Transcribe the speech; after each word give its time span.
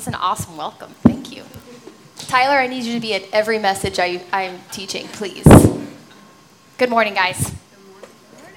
was 0.00 0.06
an 0.06 0.14
awesome 0.14 0.56
welcome. 0.56 0.88
Thank 1.02 1.30
you. 1.30 1.44
Tyler, 2.16 2.56
I 2.56 2.68
need 2.68 2.84
you 2.84 2.94
to 2.94 3.00
be 3.00 3.12
at 3.12 3.22
every 3.34 3.58
message 3.58 3.98
I, 3.98 4.22
I'm 4.32 4.58
teaching, 4.72 5.06
please. 5.08 5.44
Good 6.78 6.88
morning, 6.88 7.12
guys. 7.12 7.38
Good 7.38 7.86
morning. 7.86 8.54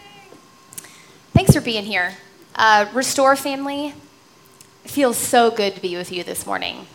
Thanks 1.34 1.54
for 1.54 1.59
being 1.59 1.84
here. 1.84 2.14
Uh, 2.55 2.86
Restore 2.93 3.36
family, 3.36 3.88
it 4.86 4.89
feels 4.89 5.18
so 5.18 5.52
good 5.52 5.75
to 5.75 5.82
be 5.82 5.98
with 5.98 6.14
you 6.14 6.23
this 6.23 6.45
morning. 6.45 6.88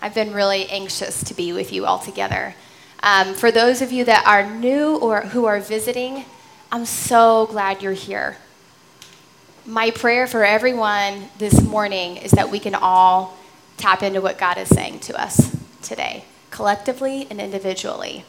I've 0.00 0.16
been 0.16 0.32
really 0.32 0.68
anxious 0.68 1.22
to 1.22 1.32
be 1.32 1.52
with 1.52 1.72
you 1.72 1.86
all 1.86 2.00
together. 2.00 2.56
Um, 3.04 3.34
for 3.34 3.52
those 3.52 3.82
of 3.82 3.92
you 3.92 4.04
that 4.06 4.26
are 4.26 4.44
new 4.52 4.96
or 4.96 5.20
who 5.20 5.44
are 5.44 5.60
visiting, 5.60 6.24
I'm 6.72 6.86
so 6.86 7.46
glad 7.46 7.82
you're 7.82 7.92
here. 7.92 8.36
My 9.64 9.92
prayer 9.92 10.26
for 10.26 10.44
everyone 10.44 11.28
this 11.38 11.62
morning 11.62 12.16
is 12.16 12.32
that 12.32 12.50
we 12.50 12.58
can 12.58 12.74
all 12.74 13.38
tap 13.76 14.02
into 14.02 14.20
what 14.20 14.38
God 14.38 14.58
is 14.58 14.68
saying 14.68 15.00
to 15.00 15.20
us 15.20 15.56
today, 15.82 16.24
collectively 16.50 17.26
and 17.30 17.40
individually. 17.40 18.24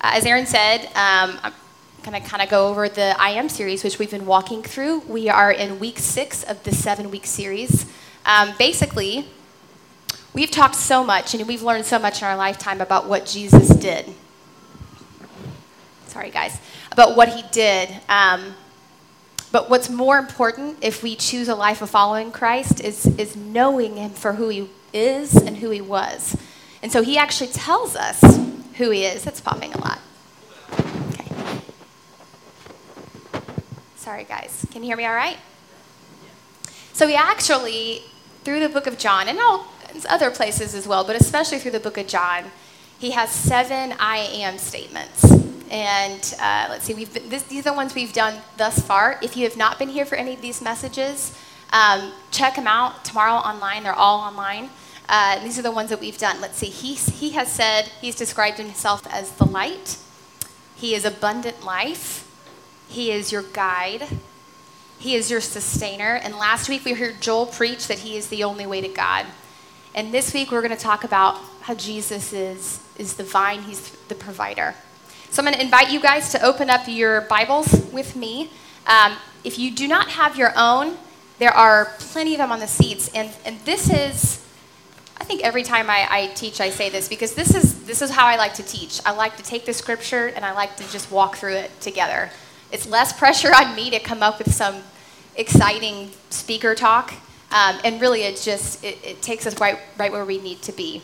Uh, 0.00 0.12
as 0.14 0.26
Aaron 0.26 0.46
said, 0.46 0.86
um, 0.94 1.38
I'm 1.42 1.52
going 2.02 2.20
to 2.20 2.28
kind 2.28 2.42
of 2.42 2.48
go 2.48 2.68
over 2.68 2.88
the 2.88 3.14
I 3.18 3.30
Am 3.30 3.48
series, 3.48 3.82
which 3.82 3.98
we've 3.98 4.10
been 4.10 4.26
walking 4.26 4.62
through. 4.62 5.00
We 5.00 5.28
are 5.28 5.50
in 5.50 5.78
week 5.78 5.98
six 5.98 6.42
of 6.42 6.62
the 6.64 6.72
seven 6.72 7.10
week 7.10 7.26
series. 7.26 7.86
Um, 8.26 8.54
basically, 8.58 9.28
we've 10.32 10.50
talked 10.50 10.76
so 10.76 11.04
much 11.04 11.34
and 11.34 11.46
we've 11.46 11.62
learned 11.62 11.86
so 11.86 11.98
much 11.98 12.20
in 12.22 12.28
our 12.28 12.36
lifetime 12.36 12.80
about 12.80 13.08
what 13.08 13.26
Jesus 13.26 13.68
did. 13.68 14.12
Sorry, 16.06 16.30
guys 16.30 16.60
about 16.94 17.16
what 17.16 17.28
he 17.28 17.42
did. 17.50 17.90
Um, 18.08 18.54
but 19.54 19.70
what's 19.70 19.88
more 19.88 20.18
important 20.18 20.78
if 20.80 21.00
we 21.04 21.14
choose 21.14 21.48
a 21.48 21.54
life 21.54 21.80
of 21.80 21.88
following 21.88 22.32
Christ 22.32 22.80
is, 22.80 23.06
is 23.16 23.36
knowing 23.36 23.94
him 23.94 24.10
for 24.10 24.32
who 24.32 24.48
he 24.48 24.68
is 24.92 25.36
and 25.36 25.58
who 25.58 25.70
he 25.70 25.80
was. 25.80 26.36
And 26.82 26.90
so 26.90 27.04
he 27.04 27.16
actually 27.16 27.50
tells 27.50 27.94
us 27.94 28.20
who 28.78 28.90
he 28.90 29.04
is. 29.04 29.22
That's 29.22 29.40
popping 29.40 29.72
a 29.72 29.78
lot. 29.78 30.00
Okay. 31.10 31.30
Sorry, 33.94 34.24
guys. 34.24 34.66
Can 34.72 34.82
you 34.82 34.88
hear 34.88 34.96
me 34.96 35.06
all 35.06 35.14
right? 35.14 35.38
So 36.92 37.06
he 37.06 37.14
actually, 37.14 38.02
through 38.42 38.58
the 38.58 38.68
book 38.68 38.88
of 38.88 38.98
John, 38.98 39.28
and 39.28 39.38
all 39.38 39.68
other 40.10 40.32
places 40.32 40.74
as 40.74 40.88
well, 40.88 41.04
but 41.04 41.14
especially 41.14 41.60
through 41.60 41.70
the 41.70 41.78
book 41.78 41.96
of 41.96 42.08
John, 42.08 42.50
he 42.98 43.12
has 43.12 43.30
seven 43.30 43.94
I 44.00 44.16
am 44.16 44.58
statements. 44.58 45.24
And 45.70 46.34
uh, 46.40 46.66
let's 46.68 46.84
see, 46.84 47.04
been, 47.04 47.28
this, 47.28 47.42
these 47.44 47.60
are 47.60 47.70
the 47.70 47.72
ones 47.72 47.94
we've 47.94 48.12
done 48.12 48.40
thus 48.56 48.80
far. 48.80 49.18
If 49.22 49.36
you 49.36 49.44
have 49.44 49.56
not 49.56 49.78
been 49.78 49.88
here 49.88 50.04
for 50.04 50.16
any 50.16 50.34
of 50.34 50.40
these 50.40 50.60
messages, 50.62 51.36
um, 51.72 52.12
check 52.30 52.56
them 52.56 52.66
out 52.66 53.04
tomorrow 53.04 53.34
online. 53.34 53.82
They're 53.82 53.92
all 53.92 54.20
online. 54.20 54.70
Uh, 55.08 55.42
these 55.42 55.58
are 55.58 55.62
the 55.62 55.70
ones 55.72 55.90
that 55.90 56.00
we've 56.00 56.18
done. 56.18 56.40
Let's 56.40 56.58
see, 56.58 56.66
he, 56.66 56.94
he 56.94 57.30
has 57.30 57.52
said, 57.52 57.90
he's 58.00 58.16
described 58.16 58.58
himself 58.58 59.06
as 59.10 59.32
the 59.32 59.44
light. 59.44 59.98
He 60.76 60.94
is 60.94 61.04
abundant 61.04 61.64
life. 61.64 62.30
He 62.88 63.10
is 63.10 63.32
your 63.32 63.42
guide. 63.42 64.06
He 64.98 65.14
is 65.14 65.30
your 65.30 65.40
sustainer. 65.40 66.14
And 66.14 66.36
last 66.36 66.68
week 66.68 66.84
we 66.84 66.94
heard 66.94 67.20
Joel 67.20 67.46
preach 67.46 67.88
that 67.88 68.00
he 68.00 68.16
is 68.16 68.28
the 68.28 68.44
only 68.44 68.66
way 68.66 68.80
to 68.80 68.88
God. 68.88 69.26
And 69.94 70.12
this 70.12 70.32
week 70.32 70.50
we're 70.50 70.62
going 70.62 70.76
to 70.76 70.82
talk 70.82 71.04
about 71.04 71.38
how 71.62 71.74
Jesus 71.74 72.32
is, 72.32 72.80
is 72.98 73.14
the 73.14 73.24
vine, 73.24 73.62
he's 73.62 73.90
the 74.08 74.14
provider. 74.14 74.74
So 75.34 75.42
I'm 75.42 75.46
going 75.46 75.56
to 75.56 75.64
invite 75.64 75.90
you 75.90 75.98
guys 75.98 76.30
to 76.30 76.44
open 76.44 76.70
up 76.70 76.82
your 76.86 77.22
Bibles 77.22 77.66
with 77.92 78.14
me. 78.14 78.50
Um, 78.86 79.16
if 79.42 79.58
you 79.58 79.72
do 79.72 79.88
not 79.88 80.08
have 80.10 80.36
your 80.36 80.52
own, 80.56 80.96
there 81.40 81.50
are 81.50 81.86
plenty 81.98 82.34
of 82.34 82.38
them 82.38 82.52
on 82.52 82.60
the 82.60 82.68
seats. 82.68 83.10
And, 83.16 83.32
and 83.44 83.58
this 83.64 83.90
is, 83.90 84.46
I 85.18 85.24
think 85.24 85.42
every 85.42 85.64
time 85.64 85.90
I, 85.90 86.06
I 86.08 86.26
teach, 86.36 86.60
I 86.60 86.70
say 86.70 86.88
this 86.88 87.08
because 87.08 87.34
this 87.34 87.52
is, 87.52 87.84
this 87.84 88.00
is 88.00 88.10
how 88.10 88.26
I 88.26 88.36
like 88.36 88.54
to 88.54 88.62
teach. 88.62 89.00
I 89.04 89.10
like 89.10 89.36
to 89.38 89.42
take 89.42 89.66
the 89.66 89.72
scripture 89.72 90.28
and 90.28 90.44
I 90.44 90.52
like 90.52 90.76
to 90.76 90.88
just 90.92 91.10
walk 91.10 91.34
through 91.34 91.54
it 91.54 91.80
together. 91.80 92.30
It's 92.70 92.86
less 92.86 93.12
pressure 93.12 93.52
on 93.52 93.74
me 93.74 93.90
to 93.90 93.98
come 93.98 94.22
up 94.22 94.38
with 94.38 94.54
some 94.54 94.84
exciting 95.34 96.12
speaker 96.30 96.76
talk. 96.76 97.12
Um, 97.50 97.80
and 97.82 98.00
really, 98.00 98.22
it 98.22 98.40
just 98.40 98.84
it, 98.84 98.98
it, 99.02 99.20
takes 99.20 99.48
us 99.48 99.58
right, 99.58 99.80
right 99.98 100.12
where 100.12 100.24
we 100.24 100.40
need 100.40 100.62
to 100.62 100.70
be. 100.70 101.02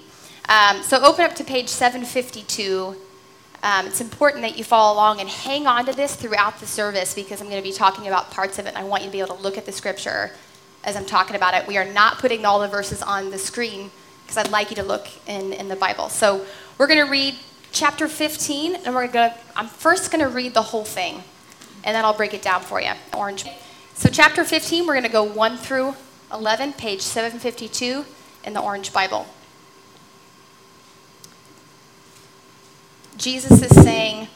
Um, 0.48 0.84
so 0.84 1.02
open 1.02 1.24
up 1.24 1.34
to 1.34 1.42
page 1.42 1.68
752 1.68 2.94
um, 3.62 3.86
it's 3.86 4.00
important 4.00 4.42
that 4.42 4.56
you 4.56 4.64
follow 4.64 4.94
along 4.94 5.20
and 5.20 5.28
hang 5.28 5.66
on 5.66 5.84
to 5.86 5.92
this 5.92 6.16
throughout 6.16 6.58
the 6.60 6.66
service 6.66 7.14
because 7.14 7.40
I'm 7.40 7.48
going 7.48 7.62
to 7.62 7.68
be 7.68 7.74
talking 7.74 8.06
about 8.06 8.30
parts 8.30 8.58
of 8.58 8.66
it 8.66 8.70
and 8.70 8.78
I 8.78 8.84
want 8.84 9.02
you 9.02 9.08
to 9.08 9.12
be 9.12 9.20
able 9.20 9.36
to 9.36 9.42
look 9.42 9.58
at 9.58 9.66
the 9.66 9.72
scripture 9.72 10.32
as 10.82 10.96
I'm 10.96 11.04
talking 11.04 11.36
about 11.36 11.54
it. 11.54 11.66
We 11.66 11.76
are 11.76 11.84
not 11.84 12.18
putting 12.18 12.46
all 12.46 12.60
the 12.60 12.68
verses 12.68 13.02
on 13.02 13.30
the 13.30 13.38
screen 13.38 13.90
because 14.22 14.38
I'd 14.38 14.50
like 14.50 14.70
you 14.70 14.76
to 14.76 14.82
look 14.82 15.08
in, 15.26 15.52
in 15.52 15.68
the 15.68 15.76
Bible. 15.76 16.08
So 16.08 16.46
we're 16.78 16.86
going 16.86 17.04
to 17.04 17.10
read 17.10 17.34
chapter 17.70 18.08
15 18.08 18.76
and 18.76 18.94
we're 18.94 19.08
going 19.08 19.30
to, 19.30 19.36
I'm 19.54 19.66
first 19.66 20.10
going 20.10 20.24
to 20.24 20.30
read 20.30 20.54
the 20.54 20.62
whole 20.62 20.84
thing 20.84 21.22
and 21.84 21.94
then 21.94 22.04
I'll 22.04 22.16
break 22.16 22.32
it 22.32 22.42
down 22.42 22.62
for 22.62 22.80
you. 22.80 22.92
Orange. 23.14 23.44
So 23.94 24.08
chapter 24.08 24.44
15, 24.44 24.86
we're 24.86 24.94
going 24.94 25.04
to 25.04 25.10
go 25.10 25.22
1 25.22 25.56
through 25.58 25.94
11, 26.32 26.74
page 26.74 27.02
752 27.02 28.06
in 28.44 28.54
the 28.54 28.60
Orange 28.60 28.92
Bible. 28.92 29.26
Jesus 33.20 33.60
is 33.60 33.84
saying, 33.84 34.28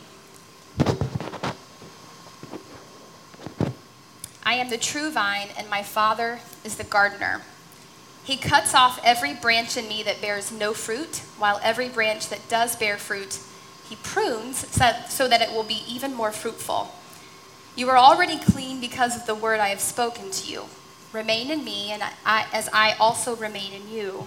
I 4.45 4.57
am 4.57 4.69
the 4.69 4.77
true 4.77 5.11
vine, 5.11 5.49
and 5.57 5.71
my 5.71 5.83
Father 5.83 6.41
is 6.65 6.77
the 6.77 6.85
gardener. 6.85 7.41
He 8.25 8.37
cuts 8.37 8.75
off 8.75 9.01
every 9.03 9.33
branch 9.33 9.79
in 9.79 9.89
me 9.89 10.03
that 10.03 10.21
bears 10.21 10.53
no 10.53 10.75
fruit, 10.75 11.23
while 11.39 11.59
every 11.63 11.89
branch 11.89 12.29
that 12.29 12.47
does 12.51 12.77
bear 12.77 12.99
fruit, 12.99 13.39
he 13.89 13.97
prunes 13.97 14.59
so 15.09 15.29
that 15.29 15.41
it 15.41 15.51
will 15.51 15.65
be 15.65 15.83
even 15.89 16.13
more 16.13 16.31
fruitful. 16.31 16.95
You 17.77 17.89
are 17.89 17.97
already 17.97 18.39
clean 18.39 18.83
because 18.83 19.17
of 19.17 19.25
the 19.25 19.35
word 19.35 19.61
I 19.61 19.69
have 19.69 19.81
spoken 19.81 20.31
to 20.31 20.53
you. 20.53 20.65
Remain 21.11 21.51
in 21.51 21.65
me, 21.65 21.91
and 21.91 22.03
I, 22.27 22.47
as 22.53 22.69
I 22.71 22.97
also 23.01 23.35
remain 23.35 23.73
in 23.73 23.89
you. 23.89 24.27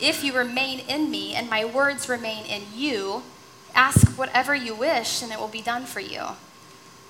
If 0.00 0.22
you 0.22 0.32
remain 0.32 0.80
in 0.80 1.10
me 1.10 1.34
and 1.34 1.50
my 1.50 1.64
words 1.64 2.08
remain 2.08 2.44
in 2.44 2.62
you, 2.72 3.24
ask 3.74 4.16
whatever 4.16 4.54
you 4.54 4.74
wish 4.74 5.22
and 5.22 5.32
it 5.32 5.40
will 5.40 5.48
be 5.48 5.60
done 5.60 5.86
for 5.86 6.00
you. 6.00 6.22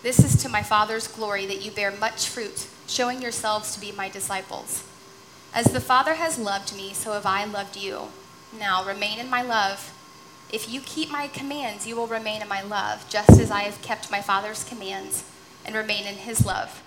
This 0.03 0.25
is 0.25 0.43
to 0.43 0.49
my 0.49 0.63
Father's 0.63 1.07
glory 1.07 1.45
that 1.47 1.63
you 1.63 1.71
bear 1.71 1.91
much 1.91 2.29
fruit, 2.29 2.67
showing 2.87 3.21
yourselves 3.21 3.75
to 3.75 3.81
be 3.81 3.93
my 3.93 4.09
disciples. 4.09 4.85
As 5.53 5.67
the 5.67 5.81
Father 5.81 6.15
has 6.15 6.39
loved 6.39 6.75
me, 6.75 6.95
so 6.95 7.13
have 7.13 7.27
I 7.27 7.45
loved 7.45 7.77
you. 7.77 8.09
Now 8.59 8.85
remain 8.85 9.19
in 9.19 9.29
my 9.29 9.43
love. 9.43 9.93
If 10.51 10.73
you 10.73 10.81
keep 10.81 11.11
my 11.11 11.29
commands, 11.29 11.87
you 11.87 11.95
will 11.95 12.07
remain 12.07 12.41
in 12.41 12.49
my 12.49 12.63
love, 12.63 13.07
just 13.11 13.39
as 13.39 13.51
I 13.51 13.63
have 13.63 13.83
kept 13.83 14.11
my 14.11 14.23
Father's 14.23 14.65
commands 14.65 15.25
and 15.67 15.75
remain 15.75 16.07
in 16.07 16.15
his 16.15 16.47
love. 16.47 16.83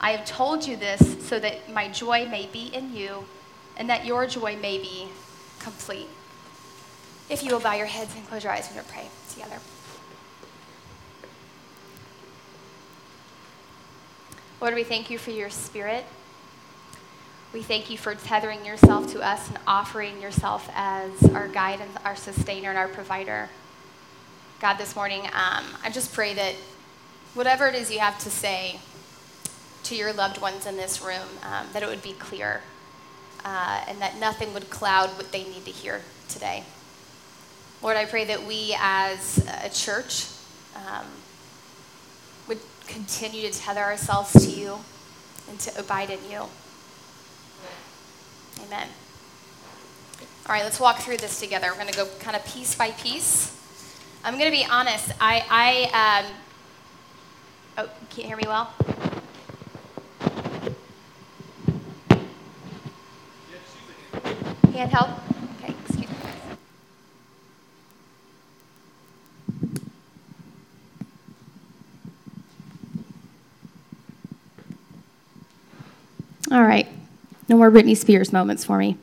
I 0.00 0.12
have 0.12 0.24
told 0.24 0.68
you 0.68 0.76
this 0.76 1.26
so 1.26 1.40
that 1.40 1.72
my 1.72 1.88
joy 1.88 2.28
may 2.28 2.46
be 2.46 2.66
in 2.66 2.94
you 2.94 3.24
and 3.76 3.88
that 3.90 4.04
your 4.04 4.26
joy 4.26 4.56
may 4.56 4.78
be 4.78 5.08
complete. 5.58 6.08
If 7.28 7.42
you 7.42 7.52
will 7.52 7.60
bow 7.60 7.74
your 7.74 7.86
heads 7.86 8.14
and 8.14 8.26
close 8.28 8.44
your 8.44 8.52
eyes, 8.52 8.68
we're 8.68 8.76
going 8.76 8.86
to 8.86 8.92
pray 8.92 9.08
together. 9.30 9.58
Lord, 14.60 14.74
we 14.74 14.84
thank 14.84 15.10
you 15.10 15.18
for 15.18 15.32
your 15.32 15.50
spirit. 15.50 16.04
We 17.52 17.62
thank 17.62 17.90
you 17.90 17.98
for 17.98 18.14
tethering 18.14 18.64
yourself 18.64 19.12
to 19.12 19.20
us 19.20 19.48
and 19.48 19.58
offering 19.66 20.20
yourself 20.20 20.68
as 20.74 21.22
our 21.30 21.48
guide 21.48 21.80
and 21.80 21.90
our 22.04 22.16
sustainer 22.16 22.70
and 22.70 22.78
our 22.78 22.88
provider. 22.88 23.48
God, 24.60 24.74
this 24.78 24.96
morning, 24.96 25.22
um, 25.26 25.64
I 25.82 25.90
just 25.92 26.14
pray 26.14 26.32
that 26.34 26.54
whatever 27.34 27.66
it 27.68 27.74
is 27.74 27.90
you 27.90 27.98
have 27.98 28.18
to 28.20 28.30
say 28.30 28.80
to 29.84 29.94
your 29.94 30.12
loved 30.12 30.40
ones 30.40 30.66
in 30.66 30.76
this 30.76 31.02
room, 31.02 31.28
um, 31.42 31.66
that 31.72 31.82
it 31.82 31.88
would 31.88 32.02
be 32.02 32.12
clear 32.12 32.62
uh, 33.46 33.84
and 33.86 34.00
that 34.00 34.18
nothing 34.18 34.52
would 34.52 34.68
cloud 34.70 35.08
what 35.10 35.30
they 35.30 35.44
need 35.44 35.64
to 35.64 35.70
hear 35.70 36.02
today. 36.28 36.64
Lord, 37.80 37.96
I 37.96 38.04
pray 38.04 38.24
that 38.24 38.44
we 38.44 38.76
as 38.80 39.38
a 39.62 39.70
church 39.70 40.26
um, 40.74 41.06
would 42.48 42.58
continue 42.88 43.48
to 43.48 43.56
tether 43.56 43.82
ourselves 43.82 44.32
to 44.32 44.50
you 44.50 44.78
and 45.48 45.60
to 45.60 45.78
abide 45.78 46.10
in 46.10 46.18
you. 46.28 46.42
Amen. 48.66 48.88
All 50.48 50.54
right, 50.54 50.64
let's 50.64 50.80
walk 50.80 50.98
through 50.98 51.18
this 51.18 51.38
together. 51.38 51.68
We're 51.68 51.80
going 51.80 51.92
to 51.92 51.96
go 51.96 52.08
kind 52.18 52.34
of 52.34 52.44
piece 52.46 52.74
by 52.74 52.90
piece. 52.92 53.56
I'm 54.24 54.34
going 54.38 54.50
to 54.50 54.56
be 54.56 54.66
honest. 54.68 55.12
I, 55.20 55.44
I 55.94 56.24
um, 56.24 56.32
oh, 57.78 57.90
can't 58.10 58.26
hear 58.26 58.36
me 58.36 58.44
well? 58.46 58.74
Handheld? 64.76 65.18
Okay, 65.62 65.74
excuse 65.84 66.10
me. 66.10 66.16
All 76.52 76.62
right. 76.62 76.86
No 77.48 77.56
more 77.56 77.70
Britney 77.70 77.96
Spears 77.96 78.34
moments 78.34 78.64
for 78.64 78.76
me. 78.76 78.98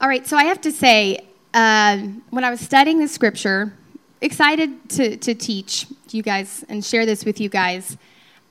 All 0.00 0.08
right, 0.08 0.26
so 0.26 0.36
I 0.36 0.44
have 0.44 0.60
to 0.62 0.72
say, 0.72 1.26
uh, 1.52 1.98
when 2.30 2.44
I 2.44 2.50
was 2.50 2.60
studying 2.60 3.00
the 3.00 3.08
scripture, 3.08 3.74
excited 4.22 4.88
to, 4.90 5.16
to 5.18 5.34
teach 5.34 5.86
you 6.10 6.22
guys 6.22 6.64
and 6.70 6.82
share 6.82 7.04
this 7.04 7.24
with 7.26 7.38
you 7.38 7.50
guys, 7.50 7.98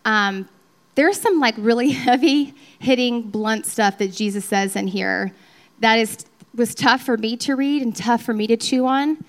um, 0.05 0.47
there's 0.93 1.19
some 1.19 1.39
like 1.39 1.55
really 1.57 1.89
heavy 1.91 2.53
hitting, 2.77 3.23
blunt 3.23 3.65
stuff 3.65 3.97
that 3.97 4.11
Jesus 4.11 4.45
says 4.45 4.75
in 4.75 4.85
here 4.85 5.33
that 5.79 5.99
is 5.99 6.25
was 6.55 6.73
tough 6.73 7.03
for 7.03 7.17
me 7.17 7.37
to 7.37 7.55
read 7.55 7.83
and 7.83 7.95
tough 7.95 8.23
for 8.23 8.33
me 8.33 8.47
to 8.47 8.57
chew 8.57 8.87
on. 8.87 9.23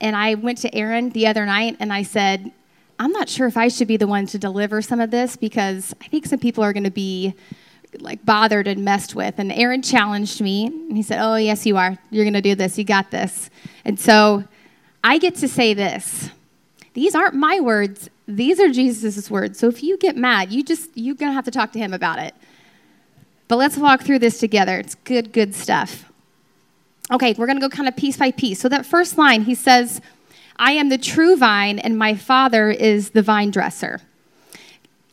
And 0.00 0.14
I 0.14 0.34
went 0.34 0.58
to 0.58 0.74
Aaron 0.74 1.10
the 1.10 1.26
other 1.26 1.46
night 1.46 1.76
and 1.80 1.92
I 1.92 2.02
said, 2.02 2.52
I'm 2.98 3.10
not 3.10 3.28
sure 3.28 3.46
if 3.46 3.56
I 3.56 3.68
should 3.68 3.88
be 3.88 3.96
the 3.96 4.06
one 4.06 4.26
to 4.26 4.38
deliver 4.38 4.82
some 4.82 5.00
of 5.00 5.10
this 5.10 5.36
because 5.36 5.94
I 6.02 6.08
think 6.08 6.26
some 6.26 6.38
people 6.38 6.62
are 6.62 6.72
going 6.72 6.84
to 6.84 6.90
be 6.90 7.34
like 8.00 8.24
bothered 8.24 8.66
and 8.66 8.84
messed 8.84 9.14
with. 9.14 9.38
And 9.38 9.50
Aaron 9.52 9.82
challenged 9.82 10.40
me 10.40 10.66
and 10.66 10.96
he 10.96 11.02
said, 11.02 11.20
Oh, 11.20 11.36
yes, 11.36 11.64
you 11.64 11.76
are. 11.76 11.96
You're 12.10 12.24
going 12.24 12.34
to 12.34 12.42
do 12.42 12.54
this. 12.54 12.76
You 12.78 12.84
got 12.84 13.10
this. 13.10 13.50
And 13.84 13.98
so 13.98 14.44
I 15.02 15.18
get 15.18 15.36
to 15.36 15.48
say 15.48 15.74
this. 15.74 16.30
These 16.92 17.14
aren't 17.14 17.34
my 17.34 17.60
words. 17.60 18.08
These 18.28 18.60
are 18.60 18.68
Jesus' 18.68 19.30
words. 19.30 19.58
So 19.58 19.68
if 19.68 19.82
you 19.82 19.96
get 19.98 20.16
mad, 20.16 20.52
you 20.52 20.62
just 20.62 20.90
you're 20.94 21.16
going 21.16 21.30
to 21.30 21.34
have 21.34 21.44
to 21.44 21.50
talk 21.50 21.72
to 21.72 21.78
him 21.78 21.92
about 21.92 22.18
it. 22.18 22.34
But 23.48 23.56
let's 23.56 23.76
walk 23.76 24.02
through 24.02 24.20
this 24.20 24.38
together. 24.38 24.78
It's 24.78 24.94
good, 24.94 25.32
good 25.32 25.54
stuff. 25.54 26.10
Okay, 27.12 27.34
we're 27.36 27.46
going 27.46 27.60
to 27.60 27.66
go 27.66 27.68
kind 27.68 27.88
of 27.88 27.96
piece 27.96 28.16
by 28.16 28.30
piece. 28.30 28.60
So, 28.60 28.68
that 28.70 28.86
first 28.86 29.18
line, 29.18 29.42
he 29.42 29.54
says, 29.54 30.00
I 30.56 30.72
am 30.72 30.88
the 30.88 30.98
true 30.98 31.36
vine, 31.36 31.78
and 31.78 31.98
my 31.98 32.14
father 32.14 32.70
is 32.70 33.10
the 33.10 33.22
vine 33.22 33.50
dresser. 33.50 34.00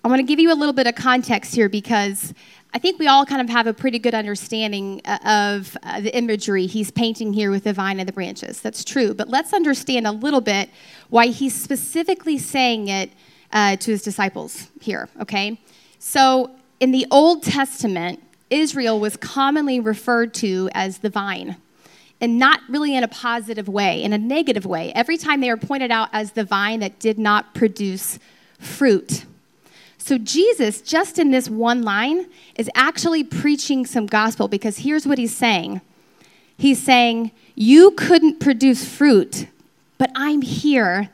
I 0.04 0.08
want 0.08 0.20
to 0.20 0.24
give 0.24 0.40
you 0.40 0.54
a 0.54 0.56
little 0.56 0.74
bit 0.74 0.88
of 0.88 0.96
context 0.96 1.54
here 1.54 1.68
because 1.68 2.34
I 2.74 2.80
think 2.80 3.00
we 3.00 3.08
all 3.08 3.26
kind 3.26 3.42
of 3.42 3.50
have 3.50 3.68
a 3.68 3.74
pretty 3.74 4.00
good 4.00 4.16
understanding 4.16 5.02
uh, 5.04 5.18
of 5.26 5.78
uh, 5.84 6.00
the 6.00 6.16
imagery 6.16 6.66
he's 6.66 6.90
painting 6.90 7.34
here 7.34 7.52
with 7.52 7.66
the 7.66 7.74
vine 7.74 8.00
and 8.00 8.08
the 8.08 8.14
branches. 8.14 8.62
That's 8.62 8.84
true. 8.84 9.14
But 9.14 9.28
let's 9.28 9.54
understand 9.54 10.08
a 10.08 10.12
little 10.12 10.42
bit 10.42 10.70
why 11.10 11.28
he's 11.28 11.54
specifically 11.54 12.38
saying 12.38 12.88
it 12.88 13.12
uh, 13.52 13.76
to 13.76 13.92
his 13.92 14.02
disciples 14.02 14.70
here, 14.80 15.10
okay? 15.20 15.60
So, 16.00 16.52
in 16.82 16.92
the 16.92 17.06
Old 17.12 17.44
Testament, 17.44 18.22
Israel 18.50 19.00
was 19.00 19.16
commonly 19.16 19.80
referred 19.80 20.34
to 20.34 20.70
as 20.74 20.98
the 20.98 21.10
vine, 21.10 21.56
and 22.20 22.38
not 22.38 22.60
really 22.68 22.96
in 22.96 23.04
a 23.04 23.08
positive 23.08 23.70
way, 23.70 24.04
in 24.04 24.12
a 24.12 24.18
negative 24.18 24.66
way. 24.66 24.92
Every 24.94 25.18
time 25.18 25.40
they 25.40 25.50
were 25.50 25.58
pointed 25.58 25.92
out 25.92 26.10
as 26.12 26.32
the 26.32 26.44
vine 26.44 26.80
that 26.82 27.00
did 27.00 27.18
not 27.20 27.54
produce 27.54 28.20
fruit. 28.60 29.26
So, 30.00 30.18
Jesus, 30.18 30.82
just 30.82 31.20
in 31.20 31.30
this 31.30 31.50
one 31.50 31.84
line, 31.84 32.26
is 32.56 32.70
actually 32.74 33.24
preaching 33.24 33.86
some 33.86 34.08
gospel 34.08 34.48
because 34.48 34.80
here's 34.80 35.08
what 35.08 35.20
he's 35.20 35.36
saying 35.36 35.82
He's 36.58 36.82
saying, 36.82 37.32
You 37.56 37.92
couldn't 37.92 38.40
produce 38.40 38.84
fruit, 38.84 39.48
but 40.00 40.12
I'm 40.16 40.42
here 40.42 41.12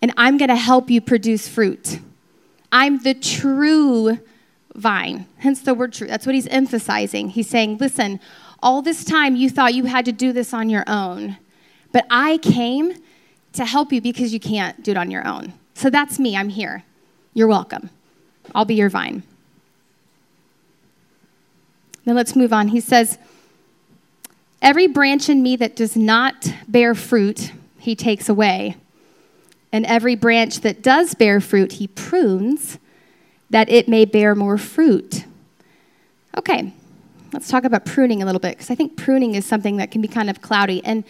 and 0.00 0.12
I'm 0.16 0.38
going 0.38 0.48
to 0.48 0.56
help 0.56 0.90
you 0.90 1.00
produce 1.00 1.48
fruit. 1.48 1.98
I'm 2.70 3.02
the 3.02 3.14
true 3.14 4.18
vine. 4.76 5.26
Hence 5.38 5.60
the 5.60 5.74
word 5.74 5.92
true. 5.92 6.06
That's 6.06 6.26
what 6.26 6.34
he's 6.34 6.46
emphasizing. 6.48 7.30
He's 7.30 7.48
saying, 7.48 7.78
listen, 7.78 8.20
all 8.62 8.82
this 8.82 9.04
time 9.04 9.36
you 9.36 9.50
thought 9.50 9.74
you 9.74 9.84
had 9.84 10.04
to 10.04 10.12
do 10.12 10.32
this 10.32 10.52
on 10.54 10.70
your 10.70 10.84
own, 10.86 11.38
but 11.92 12.06
I 12.10 12.38
came 12.38 12.94
to 13.54 13.64
help 13.64 13.92
you 13.92 14.00
because 14.00 14.32
you 14.32 14.40
can't 14.40 14.82
do 14.82 14.90
it 14.92 14.96
on 14.96 15.10
your 15.10 15.26
own. 15.26 15.54
So 15.74 15.90
that's 15.90 16.18
me. 16.18 16.36
I'm 16.36 16.50
here. 16.50 16.84
You're 17.34 17.48
welcome. 17.48 17.90
I'll 18.54 18.64
be 18.64 18.74
your 18.74 18.88
vine. 18.88 19.22
Then 22.04 22.14
let's 22.14 22.36
move 22.36 22.52
on. 22.52 22.68
He 22.68 22.80
says, 22.80 23.18
Every 24.62 24.86
branch 24.86 25.28
in 25.28 25.42
me 25.42 25.56
that 25.56 25.76
does 25.76 25.96
not 25.96 26.52
bear 26.66 26.94
fruit, 26.94 27.52
he 27.78 27.94
takes 27.94 28.28
away. 28.28 28.76
And 29.70 29.84
every 29.84 30.14
branch 30.14 30.60
that 30.60 30.82
does 30.82 31.14
bear 31.14 31.40
fruit, 31.40 31.72
he 31.72 31.88
prunes 31.88 32.78
that 33.50 33.68
it 33.68 33.88
may 33.88 34.04
bear 34.04 34.34
more 34.34 34.58
fruit. 34.58 35.24
Okay, 36.36 36.72
let's 37.32 37.48
talk 37.48 37.64
about 37.64 37.84
pruning 37.84 38.22
a 38.22 38.26
little 38.26 38.40
bit 38.40 38.56
because 38.56 38.70
I 38.70 38.74
think 38.74 38.96
pruning 38.96 39.34
is 39.34 39.44
something 39.44 39.76
that 39.78 39.90
can 39.90 40.00
be 40.00 40.08
kind 40.08 40.28
of 40.28 40.42
cloudy. 40.42 40.84
And 40.84 41.04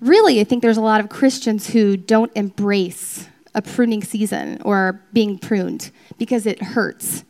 really, 0.00 0.40
I 0.40 0.44
think 0.44 0.62
there's 0.62 0.76
a 0.76 0.82
lot 0.82 1.00
of 1.00 1.08
Christians 1.08 1.68
who 1.68 1.96
don't 1.96 2.30
embrace 2.34 3.28
a 3.54 3.62
pruning 3.62 4.02
season 4.02 4.60
or 4.64 5.00
being 5.12 5.38
pruned 5.38 5.90
because 6.18 6.46
it 6.46 6.60
hurts. 6.60 7.24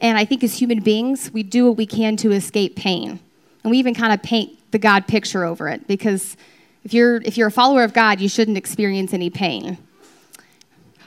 And 0.00 0.18
I 0.18 0.24
think 0.24 0.44
as 0.44 0.58
human 0.58 0.80
beings, 0.80 1.30
we 1.32 1.42
do 1.42 1.66
what 1.66 1.76
we 1.76 1.86
can 1.86 2.16
to 2.18 2.32
escape 2.32 2.76
pain. 2.76 3.20
And 3.62 3.70
we 3.70 3.78
even 3.78 3.94
kind 3.94 4.12
of 4.12 4.22
paint 4.22 4.58
the 4.72 4.78
God 4.78 5.06
picture 5.06 5.44
over 5.44 5.68
it 5.68 5.86
because 5.86 6.36
if 6.84 6.92
you're, 6.92 7.16
if 7.22 7.38
you're 7.38 7.48
a 7.48 7.52
follower 7.52 7.82
of 7.82 7.94
God, 7.94 8.20
you 8.20 8.28
shouldn't 8.28 8.58
experience 8.58 9.14
any 9.14 9.30
pain. 9.30 9.78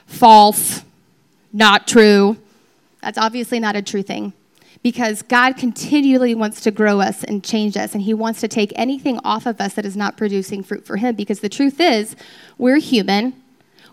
False, 0.06 0.82
not 1.52 1.86
true. 1.86 2.36
That's 3.02 3.18
obviously 3.18 3.60
not 3.60 3.76
a 3.76 3.82
true 3.82 4.02
thing 4.02 4.32
because 4.82 5.22
God 5.22 5.56
continually 5.56 6.34
wants 6.34 6.60
to 6.62 6.70
grow 6.70 7.00
us 7.00 7.24
and 7.24 7.42
change 7.42 7.76
us, 7.76 7.94
and 7.94 8.02
He 8.02 8.14
wants 8.14 8.40
to 8.40 8.48
take 8.48 8.72
anything 8.76 9.18
off 9.24 9.46
of 9.46 9.60
us 9.60 9.74
that 9.74 9.84
is 9.84 9.96
not 9.96 10.16
producing 10.16 10.62
fruit 10.62 10.86
for 10.86 10.96
Him. 10.96 11.14
Because 11.14 11.40
the 11.40 11.48
truth 11.48 11.80
is, 11.80 12.16
we're 12.58 12.78
human. 12.78 13.34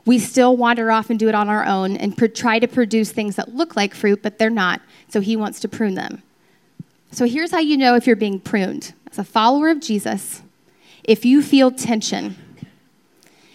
We 0.05 0.19
still 0.19 0.55
wander 0.55 0.91
off 0.91 1.09
and 1.09 1.17
do 1.17 1.27
it 1.27 1.35
on 1.35 1.49
our 1.49 1.65
own 1.65 1.97
and 1.97 2.15
pr- 2.15 2.27
try 2.27 2.59
to 2.59 2.67
produce 2.67 3.11
things 3.11 3.35
that 3.37 3.55
look 3.55 3.75
like 3.75 3.95
fruit, 3.95 4.21
but 4.21 4.37
they're 4.37 4.49
not. 4.51 4.81
So 5.09 5.21
He 5.21 5.35
wants 5.35 5.59
to 5.61 5.67
prune 5.67 5.95
them. 5.95 6.21
So 7.11 7.25
here's 7.25 7.51
how 7.51 7.59
you 7.59 7.77
know 7.77 7.95
if 7.95 8.05
you're 8.05 8.15
being 8.15 8.39
pruned. 8.39 8.93
As 9.09 9.17
a 9.17 9.23
follower 9.23 9.69
of 9.69 9.79
Jesus, 9.79 10.43
if 11.03 11.25
you 11.25 11.41
feel 11.41 11.71
tension, 11.71 12.35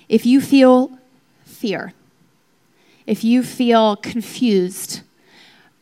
if 0.09 0.26
you 0.26 0.40
feel 0.40 0.99
fear, 1.45 1.92
if 3.07 3.23
you 3.23 3.42
feel 3.42 3.97
confused, 3.97 5.02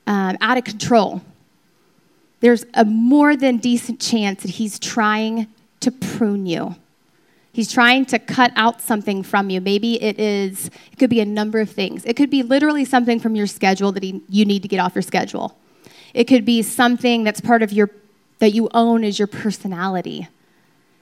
um, 0.08 0.38
out 0.40 0.56
of 0.56 0.64
control, 0.64 1.20
there's 2.40 2.64
a 2.72 2.84
more 2.84 3.36
than 3.36 3.58
decent 3.58 4.00
chance 4.00 4.42
that 4.42 4.52
he's 4.52 4.78
trying 4.78 5.46
to 5.80 5.92
prune 5.92 6.46
you. 6.46 6.76
He's 7.52 7.70
trying 7.70 8.06
to 8.06 8.18
cut 8.18 8.52
out 8.56 8.80
something 8.80 9.22
from 9.22 9.50
you. 9.50 9.60
Maybe 9.60 10.02
it 10.02 10.18
is, 10.18 10.70
it 10.90 10.98
could 10.98 11.10
be 11.10 11.20
a 11.20 11.26
number 11.26 11.60
of 11.60 11.70
things. 11.70 12.06
It 12.06 12.16
could 12.16 12.30
be 12.30 12.42
literally 12.42 12.86
something 12.86 13.20
from 13.20 13.34
your 13.34 13.46
schedule 13.46 13.92
that 13.92 14.02
he, 14.02 14.22
you 14.30 14.46
need 14.46 14.62
to 14.62 14.68
get 14.68 14.78
off 14.78 14.94
your 14.94 15.02
schedule. 15.02 15.58
It 16.14 16.24
could 16.24 16.46
be 16.46 16.62
something 16.62 17.22
that's 17.22 17.40
part 17.40 17.62
of 17.62 17.70
your, 17.70 17.90
that 18.38 18.52
you 18.52 18.70
own 18.72 19.04
as 19.04 19.18
your 19.18 19.28
personality. 19.28 20.28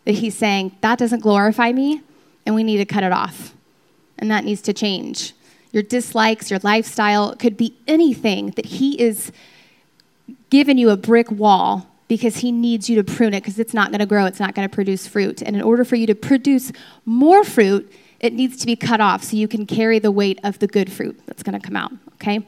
That 0.05 0.17
he's 0.17 0.37
saying, 0.37 0.77
that 0.81 0.99
doesn't 0.99 1.21
glorify 1.21 1.73
me, 1.73 2.01
and 2.45 2.55
we 2.55 2.65
need 2.65 2.79
to 2.79 2.85
cut 2.85 3.05
it 3.05 3.13
off. 3.13 3.55
And 4.19 4.31
that 4.33 4.45
needs 4.45 4.63
to 4.63 4.73
change 4.73 5.33
your 5.77 5.83
dislikes, 5.83 6.51
your 6.51 6.59
lifestyle. 6.63 7.37
Could 7.37 7.57
be 7.57 7.77
anything 7.87 8.51
that 8.53 8.67
He 8.67 9.01
is 9.01 9.31
giving 10.51 10.79
you 10.79 10.91
a 10.91 10.97
brick 10.97 11.31
wall 11.31 11.87
because 12.09 12.39
He 12.39 12.51
needs 12.51 12.89
you 12.89 12.97
to 12.97 13.05
prune 13.05 13.35
it 13.35 13.43
because 13.43 13.59
it's 13.59 13.75
not 13.75 13.91
going 13.91 14.01
to 14.01 14.07
grow, 14.07 14.25
it's 14.25 14.41
not 14.41 14.55
going 14.55 14.69
to 14.69 14.75
produce 14.75 15.07
fruit. 15.07 15.43
And 15.43 15.55
in 15.55 15.63
order 15.63 15.85
for 15.85 15.97
you 15.97 16.07
to 16.09 16.15
produce 16.15 16.73
more 17.05 17.45
fruit, 17.45 17.93
it 18.19 18.33
needs 18.33 18.57
to 18.57 18.67
be 18.67 18.75
cut 18.75 19.01
off 19.01 19.23
so 19.23 19.37
you 19.37 19.47
can 19.47 19.67
carry 19.67 19.99
the 19.99 20.11
weight 20.11 20.41
of 20.43 20.59
the 20.59 20.67
good 20.67 20.91
fruit 20.91 21.21
that's 21.27 21.43
going 21.43 21.61
to 21.61 21.65
come 21.65 21.77
out, 21.77 21.93
okay? 22.15 22.45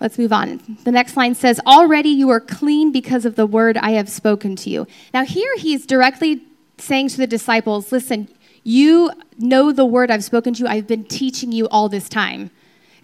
Let's 0.00 0.18
move 0.18 0.32
on. 0.32 0.60
The 0.84 0.92
next 0.92 1.16
line 1.16 1.34
says, 1.34 1.60
Already 1.66 2.10
you 2.10 2.28
are 2.30 2.40
clean 2.40 2.92
because 2.92 3.24
of 3.24 3.36
the 3.36 3.46
word 3.46 3.78
I 3.78 3.92
have 3.92 4.08
spoken 4.08 4.56
to 4.56 4.68
you. 4.68 4.86
Now, 5.14 5.24
here 5.24 5.56
he's 5.56 5.86
directly 5.86 6.42
saying 6.76 7.08
to 7.10 7.16
the 7.16 7.26
disciples, 7.26 7.92
Listen, 7.92 8.28
you 8.64 9.10
know 9.38 9.72
the 9.72 9.84
word 9.84 10.10
I've 10.10 10.24
spoken 10.24 10.54
to 10.54 10.60
you. 10.60 10.68
I've 10.68 10.86
been 10.86 11.04
teaching 11.04 11.52
you 11.52 11.68
all 11.68 11.88
this 11.88 12.08
time. 12.08 12.50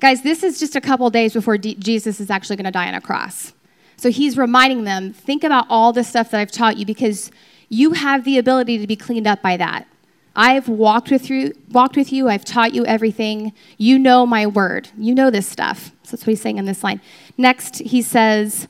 Guys, 0.01 0.23
this 0.23 0.43
is 0.43 0.61
just 0.61 0.77
a 0.77 0.81
couple 0.81 1.11
days 1.11 1.33
before 1.33 1.59
D- 1.59 1.75
Jesus 1.75 2.21
is 2.21 2.31
actually 2.31 2.57
going 2.57 2.67
to 2.67 2.71
die 2.71 2.87
on 2.87 2.95
a 2.95 3.01
cross. 3.01 3.53
So 3.97 4.11
he's 4.11 4.39
reminding 4.39 4.85
them 4.85 5.13
think 5.13 5.43
about 5.43 5.67
all 5.69 5.93
the 5.93 6.05
stuff 6.05 6.31
that 6.31 6.41
I've 6.41 6.53
taught 6.53 6.77
you 6.77 6.87
because 6.87 7.33
you 7.69 7.93
have 7.93 8.25
the 8.25 8.39
ability 8.39 8.79
to 8.79 8.87
be 8.87 8.95
cleaned 8.95 9.27
up 9.27 9.43
by 9.43 9.57
that. 9.57 9.89
I've 10.37 10.69
walked 10.69 11.11
with 11.11 11.29
you, 11.29 11.53
walked 11.73 11.97
with 11.97 12.13
you. 12.13 12.29
I've 12.29 12.45
taught 12.45 12.73
you 12.73 12.87
everything. 12.87 13.53
You 13.77 13.99
know 13.99 14.25
my 14.25 14.47
word. 14.47 14.89
You 14.97 15.13
know 15.17 15.31
this 15.31 15.49
stuff. 15.49 15.91
So 16.05 16.13
that's 16.13 16.23
what 16.23 16.31
he's 16.31 16.41
saying 16.41 16.59
in 16.59 16.65
this 16.65 16.85
line. 16.85 17.01
Next, 17.37 17.79
he 17.81 18.03
says, 18.03 18.69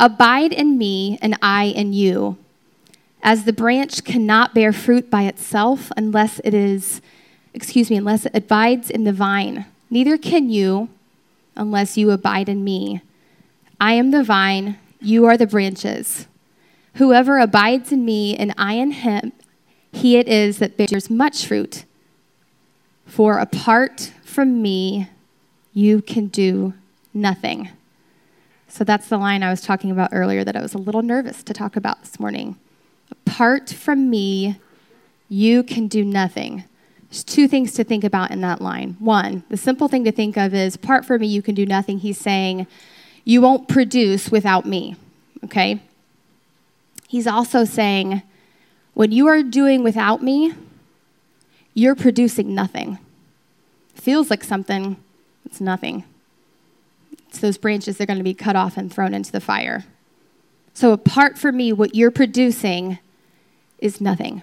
Abide 0.00 0.52
in 0.52 0.76
me, 0.76 1.16
and 1.22 1.38
I 1.40 1.66
in 1.66 1.92
you. 1.92 2.36
As 3.26 3.44
the 3.44 3.54
branch 3.54 4.04
cannot 4.04 4.52
bear 4.52 4.70
fruit 4.70 5.10
by 5.10 5.22
itself 5.22 5.90
unless 5.96 6.42
it 6.44 6.52
is, 6.52 7.00
excuse 7.54 7.88
me, 7.88 7.96
unless 7.96 8.26
it 8.26 8.36
abides 8.36 8.90
in 8.90 9.04
the 9.04 9.14
vine, 9.14 9.64
neither 9.88 10.18
can 10.18 10.50
you 10.50 10.90
unless 11.56 11.96
you 11.96 12.10
abide 12.10 12.50
in 12.50 12.62
me. 12.62 13.00
I 13.80 13.94
am 13.94 14.10
the 14.10 14.22
vine, 14.22 14.78
you 15.00 15.24
are 15.24 15.38
the 15.38 15.46
branches. 15.46 16.26
Whoever 16.96 17.38
abides 17.38 17.92
in 17.92 18.04
me 18.04 18.36
and 18.36 18.52
I 18.58 18.74
in 18.74 18.90
him, 18.90 19.32
he 19.90 20.18
it 20.18 20.28
is 20.28 20.58
that 20.58 20.76
bears 20.76 21.08
much 21.08 21.46
fruit. 21.46 21.86
For 23.06 23.38
apart 23.38 24.12
from 24.22 24.60
me, 24.60 25.08
you 25.72 26.02
can 26.02 26.26
do 26.26 26.74
nothing. 27.14 27.70
So 28.68 28.84
that's 28.84 29.08
the 29.08 29.16
line 29.16 29.42
I 29.42 29.50
was 29.50 29.62
talking 29.62 29.90
about 29.90 30.10
earlier 30.12 30.44
that 30.44 30.56
I 30.56 30.60
was 30.60 30.74
a 30.74 30.78
little 30.78 31.02
nervous 31.02 31.42
to 31.44 31.54
talk 31.54 31.74
about 31.74 32.02
this 32.02 32.20
morning. 32.20 32.58
Apart 33.10 33.70
from 33.70 34.10
me, 34.10 34.56
you 35.28 35.62
can 35.62 35.88
do 35.88 36.04
nothing. 36.04 36.64
There's 37.10 37.24
two 37.24 37.48
things 37.48 37.72
to 37.74 37.84
think 37.84 38.04
about 38.04 38.30
in 38.30 38.40
that 38.40 38.60
line. 38.60 38.96
One, 38.98 39.44
the 39.48 39.56
simple 39.56 39.88
thing 39.88 40.04
to 40.04 40.12
think 40.12 40.36
of 40.36 40.52
is 40.54 40.74
apart 40.74 41.04
from 41.04 41.20
me, 41.20 41.26
you 41.28 41.42
can 41.42 41.54
do 41.54 41.64
nothing. 41.66 41.98
He's 41.98 42.18
saying, 42.18 42.66
you 43.24 43.40
won't 43.40 43.68
produce 43.68 44.30
without 44.30 44.66
me, 44.66 44.96
okay? 45.44 45.80
He's 47.08 47.26
also 47.26 47.64
saying, 47.64 48.22
when 48.94 49.12
you 49.12 49.26
are 49.28 49.42
doing 49.42 49.82
without 49.82 50.22
me, 50.22 50.54
you're 51.72 51.94
producing 51.94 52.54
nothing. 52.54 52.98
Feels 53.94 54.30
like 54.30 54.44
something, 54.44 54.96
it's 55.44 55.60
nothing 55.60 56.04
It's 57.28 57.40
those 57.40 57.58
branches 57.58 57.96
that 57.96 58.04
are 58.04 58.06
going 58.06 58.18
to 58.18 58.24
be 58.24 58.34
cut 58.34 58.54
off 58.54 58.76
and 58.76 58.92
thrown 58.92 59.12
into 59.12 59.32
the 59.32 59.40
fire. 59.40 59.84
So, 60.74 60.92
apart 60.92 61.38
from 61.38 61.56
me, 61.56 61.72
what 61.72 61.94
you're 61.94 62.10
producing 62.10 62.98
is 63.78 64.00
nothing. 64.00 64.42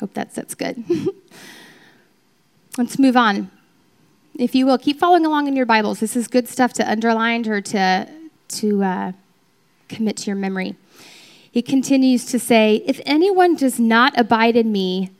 Hope 0.00 0.14
that 0.14 0.34
sits 0.34 0.54
good. 0.54 0.82
Let's 2.78 2.98
move 2.98 3.16
on. 3.16 3.50
If 4.38 4.54
you 4.54 4.64
will, 4.64 4.78
keep 4.78 4.98
following 4.98 5.26
along 5.26 5.46
in 5.46 5.54
your 5.54 5.66
Bibles. 5.66 6.00
This 6.00 6.16
is 6.16 6.26
good 6.26 6.48
stuff 6.48 6.72
to 6.74 6.90
underline 6.90 7.46
or 7.46 7.60
to, 7.60 8.08
to 8.48 8.82
uh, 8.82 9.12
commit 9.88 10.16
to 10.18 10.26
your 10.26 10.36
memory. 10.36 10.74
He 11.50 11.60
continues 11.60 12.24
to 12.26 12.38
say, 12.38 12.82
If 12.86 13.02
anyone 13.04 13.54
does 13.54 13.78
not 13.78 14.18
abide 14.18 14.56
in 14.56 14.72
me, 14.72 15.10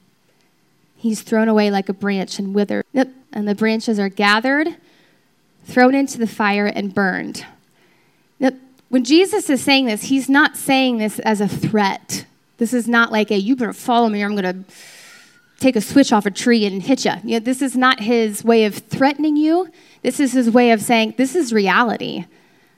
he's 0.97 1.21
thrown 1.21 1.49
away 1.49 1.71
like 1.71 1.91
a 1.91 1.93
branch 1.93 2.39
and 2.39 2.55
withered. 2.55 2.87
And 2.95 3.47
the 3.47 3.55
branches 3.55 3.99
are 3.99 4.09
gathered, 4.09 4.77
thrown 5.64 5.95
into 5.95 6.19
the 6.19 6.26
fire, 6.26 6.66
and 6.66 6.95
burned. 6.95 7.47
Now, 8.38 8.50
when 8.88 9.04
Jesus 9.04 9.49
is 9.49 9.62
saying 9.62 9.87
this, 9.87 10.04
he's 10.04 10.28
not 10.28 10.57
saying 10.57 10.99
this 10.99 11.19
as 11.21 11.40
a 11.40 11.49
threat. 11.49 12.26
This 12.59 12.73
is 12.73 12.87
not 12.87 13.11
like 13.11 13.31
a, 13.31 13.37
you 13.37 13.57
better 13.57 13.73
follow 13.73 14.09
me 14.09 14.23
or 14.23 14.26
I'm 14.26 14.37
going 14.37 14.64
to 14.64 14.73
take 15.59 15.76
a 15.76 15.81
switch 15.81 16.12
off 16.12 16.26
a 16.26 16.31
tree 16.31 16.66
and 16.66 16.83
hit 16.83 17.04
you. 17.04 17.12
you 17.25 17.38
know, 17.38 17.45
this 17.45 17.62
is 17.62 17.76
not 17.76 18.00
his 18.00 18.45
way 18.45 18.64
of 18.64 18.75
threatening 18.75 19.37
you. 19.37 19.71
This 20.02 20.19
is 20.19 20.33
his 20.33 20.50
way 20.50 20.73
of 20.73 20.83
saying, 20.83 21.14
this 21.16 21.35
is 21.35 21.52
reality. 21.52 22.26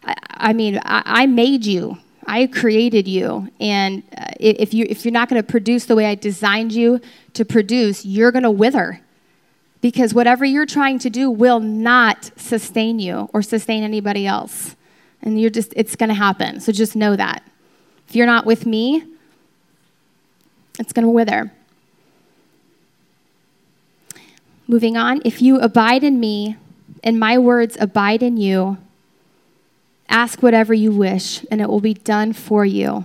I, 0.05 0.15
I 0.31 0.53
mean, 0.53 0.79
I, 0.85 1.03
I, 1.05 1.27
made 1.27 1.65
you. 1.65 1.99
I 2.27 2.47
created 2.47 3.09
you. 3.09 3.51
And 3.59 4.03
uh, 4.17 4.27
if, 4.39 4.75
you, 4.75 4.87
if 4.89 5.05
you're 5.05 5.13
not 5.13 5.29
going 5.29 5.43
to 5.43 5.47
produce 5.47 5.87
the 5.87 5.97
way 5.97 6.07
I 6.07 6.15
designed 6.15 6.73
you 6.73 7.01
to 7.33 7.45
produce, 7.45 8.05
you're 8.05 8.33
going 8.33 8.43
to 8.43 8.51
wither 8.51 9.01
because 9.85 10.15
whatever 10.15 10.47
you're 10.47 10.65
trying 10.65 10.99
to 10.99 11.11
do 11.11 11.31
will 11.31 11.61
not 11.61 12.31
sustain 12.37 12.99
you 12.99 13.29
or 13.35 13.43
sustain 13.43 13.83
anybody 13.83 14.27
else. 14.27 14.77
And 15.21 15.39
you're 15.39 15.51
just, 15.51 15.75
it's 15.77 15.95
going 15.95 16.09
to 16.09 16.15
happen. 16.15 16.59
So 16.61 16.73
just 16.73 16.97
know 16.97 17.15
that. 17.17 17.43
If 18.09 18.17
you're 18.17 18.25
not 18.25 18.47
with 18.47 18.65
me, 18.65 19.05
it's 20.79 20.95
going 20.95 21.05
to 21.05 21.11
wither. 21.11 21.53
Moving 24.67 24.97
on, 24.97 25.21
if 25.23 25.43
you 25.43 25.61
abide 25.61 26.03
in 26.03 26.19
me 26.19 26.57
and 27.03 27.21
my 27.21 27.37
words 27.37 27.77
abide 27.79 28.23
in 28.23 28.39
you, 28.39 28.79
ask 30.09 30.43
whatever 30.43 30.73
you 30.73 30.93
wish 30.93 31.45
and 31.51 31.61
it 31.61 31.69
will 31.69 31.83
be 31.83 31.93
done 31.93 32.33
for 32.33 32.65
you. 32.65 33.05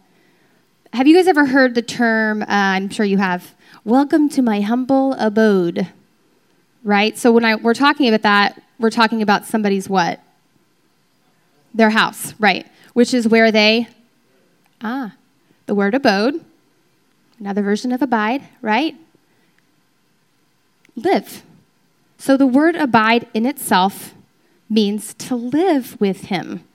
Have 0.93 1.07
you 1.07 1.15
guys 1.15 1.27
ever 1.27 1.45
heard 1.45 1.73
the 1.73 1.81
term? 1.81 2.41
Uh, 2.41 2.45
I'm 2.49 2.89
sure 2.89 3.05
you 3.05 3.17
have. 3.17 3.55
Welcome 3.85 4.27
to 4.27 4.41
my 4.41 4.59
humble 4.59 5.13
abode. 5.13 5.87
Right? 6.83 7.17
So 7.17 7.31
when 7.31 7.45
I, 7.45 7.55
we're 7.55 7.73
talking 7.73 8.09
about 8.09 8.23
that, 8.23 8.61
we're 8.77 8.89
talking 8.89 9.21
about 9.21 9.45
somebody's 9.45 9.87
what? 9.87 10.19
Their 11.73 11.91
house, 11.91 12.33
right? 12.39 12.67
Which 12.91 13.13
is 13.13 13.25
where 13.25 13.53
they, 13.53 13.87
ah, 14.81 15.13
the 15.65 15.73
word 15.73 15.95
abode, 15.95 16.43
another 17.39 17.61
version 17.61 17.93
of 17.93 18.01
abide, 18.01 18.43
right? 18.61 18.97
Live. 20.97 21.43
So 22.17 22.35
the 22.35 22.45
word 22.45 22.75
abide 22.75 23.27
in 23.33 23.45
itself 23.45 24.13
means 24.69 25.13
to 25.13 25.37
live 25.37 25.97
with 26.01 26.25
him. 26.25 26.65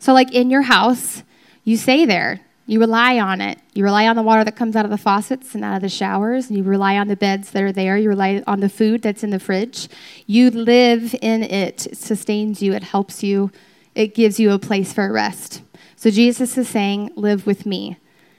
So, 0.00 0.12
like 0.12 0.32
in 0.34 0.50
your 0.50 0.62
house, 0.62 1.22
you 1.62 1.76
say 1.76 2.04
there, 2.04 2.40
you 2.66 2.80
rely 2.80 3.18
on 3.18 3.40
it. 3.40 3.58
You 3.74 3.84
rely 3.84 4.06
on 4.06 4.16
the 4.16 4.22
water 4.22 4.42
that 4.42 4.56
comes 4.56 4.74
out 4.74 4.86
of 4.86 4.90
the 4.90 4.96
faucets 4.98 5.54
and 5.54 5.62
out 5.62 5.76
of 5.76 5.82
the 5.82 5.88
showers. 5.90 6.48
And 6.48 6.56
you 6.56 6.64
rely 6.64 6.96
on 6.96 7.08
the 7.08 7.16
beds 7.16 7.50
that 7.50 7.62
are 7.62 7.72
there. 7.72 7.98
You 7.98 8.08
rely 8.08 8.42
on 8.46 8.60
the 8.60 8.70
food 8.70 9.02
that's 9.02 9.22
in 9.22 9.30
the 9.30 9.38
fridge. 9.38 9.88
You 10.26 10.50
live 10.50 11.14
in 11.20 11.42
it. 11.42 11.86
It 11.86 11.96
sustains 11.96 12.62
you, 12.62 12.72
it 12.72 12.82
helps 12.82 13.22
you, 13.22 13.50
it 13.94 14.14
gives 14.14 14.40
you 14.40 14.52
a 14.52 14.58
place 14.58 14.92
for 14.92 15.10
rest. 15.12 15.62
So 15.96 16.10
Jesus 16.10 16.56
is 16.56 16.68
saying, 16.68 17.10
Live 17.16 17.46
with 17.46 17.66
me. 17.66 17.98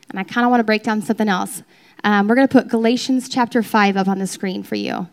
And 0.09 0.19
I 0.19 0.23
kind 0.23 0.45
of 0.45 0.51
want 0.51 0.59
to 0.59 0.65
break 0.65 0.83
down 0.83 1.01
something 1.01 1.29
else. 1.29 1.61
Um, 2.03 2.27
we're 2.27 2.35
going 2.35 2.47
to 2.47 2.51
put 2.51 2.67
Galatians 2.67 3.29
chapter 3.29 3.63
5 3.63 3.97
up 3.97 4.07
on 4.07 4.19
the 4.19 4.27
screen 4.27 4.63
for 4.63 4.75
you. 4.75 5.07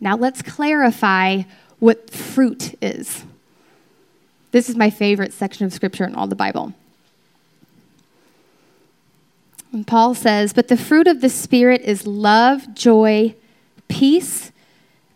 Now 0.00 0.16
let's 0.16 0.42
clarify 0.42 1.42
what 1.78 2.10
fruit 2.10 2.76
is. 2.82 3.24
This 4.50 4.68
is 4.68 4.76
my 4.76 4.90
favorite 4.90 5.32
section 5.32 5.66
of 5.66 5.72
scripture 5.72 6.04
in 6.04 6.14
all 6.14 6.26
the 6.26 6.36
Bible. 6.36 6.74
And 9.72 9.86
Paul 9.86 10.14
says, 10.14 10.52
But 10.52 10.68
the 10.68 10.76
fruit 10.76 11.08
of 11.08 11.22
the 11.22 11.30
Spirit 11.30 11.80
is 11.80 12.06
love, 12.06 12.74
joy, 12.74 13.34
peace, 13.88 14.52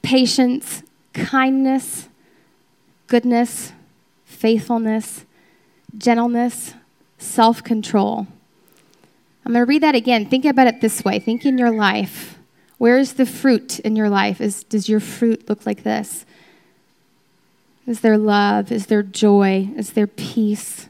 patience, 0.03 0.83
kindness, 1.13 2.09
goodness, 3.07 3.73
faithfulness, 4.25 5.25
gentleness, 5.97 6.75
self 7.19 7.63
control. 7.63 8.27
I'm 9.45 9.53
going 9.53 9.65
to 9.65 9.69
read 9.69 9.83
that 9.83 9.95
again. 9.95 10.27
Think 10.27 10.45
about 10.45 10.67
it 10.67 10.81
this 10.81 11.05
way. 11.05 11.21
Think 11.21 11.45
in 11.45 11.57
your 11.57 11.71
life. 11.71 12.39
Where 12.79 12.99
is 12.99 13.15
the 13.15 13.27
fruit 13.27 13.79
in 13.81 13.95
your 13.95 14.09
life? 14.09 14.41
Is, 14.41 14.65
does 14.65 14.89
your 14.89 15.01
fruit 15.01 15.49
look 15.49 15.65
like 15.65 15.83
this? 15.83 16.27
Is 17.87 18.01
there 18.01 18.19
love? 18.19 18.73
Is 18.73 18.87
there 18.87 19.03
joy? 19.03 19.69
Is 19.77 19.93
there 19.93 20.09
peace 20.09 20.89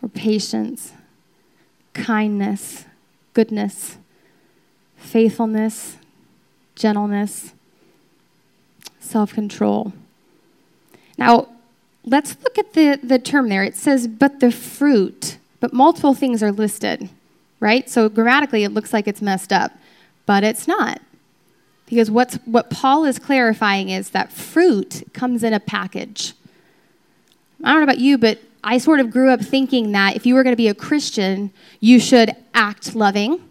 or 0.00 0.08
patience? 0.08 0.92
Kindness, 2.04 2.84
goodness, 3.34 3.98
faithfulness, 4.96 5.96
gentleness, 6.74 7.52
self 9.00 9.32
control. 9.32 9.92
Now, 11.16 11.48
let's 12.04 12.36
look 12.42 12.58
at 12.58 12.74
the, 12.74 12.98
the 13.02 13.18
term 13.18 13.48
there. 13.48 13.64
It 13.64 13.76
says, 13.76 14.06
but 14.06 14.40
the 14.40 14.50
fruit, 14.50 15.38
but 15.60 15.72
multiple 15.72 16.14
things 16.14 16.42
are 16.42 16.52
listed, 16.52 17.08
right? 17.60 17.88
So 17.90 18.08
grammatically, 18.08 18.64
it 18.64 18.70
looks 18.70 18.92
like 18.92 19.08
it's 19.08 19.22
messed 19.22 19.52
up, 19.52 19.72
but 20.26 20.44
it's 20.44 20.68
not. 20.68 21.00
Because 21.86 22.10
what's, 22.10 22.36
what 22.44 22.70
Paul 22.70 23.04
is 23.04 23.18
clarifying 23.18 23.88
is 23.88 24.10
that 24.10 24.30
fruit 24.30 25.02
comes 25.14 25.42
in 25.42 25.52
a 25.52 25.60
package. 25.60 26.34
I 27.64 27.72
don't 27.72 27.80
know 27.80 27.84
about 27.84 27.98
you, 27.98 28.18
but 28.18 28.38
I 28.62 28.78
sort 28.78 29.00
of 29.00 29.10
grew 29.10 29.30
up 29.30 29.40
thinking 29.40 29.92
that 29.92 30.16
if 30.16 30.26
you 30.26 30.34
were 30.34 30.42
going 30.42 30.52
to 30.52 30.56
be 30.56 30.68
a 30.68 30.74
Christian, 30.74 31.52
you 31.80 32.00
should 32.00 32.34
act 32.54 32.94
loving, 32.94 33.42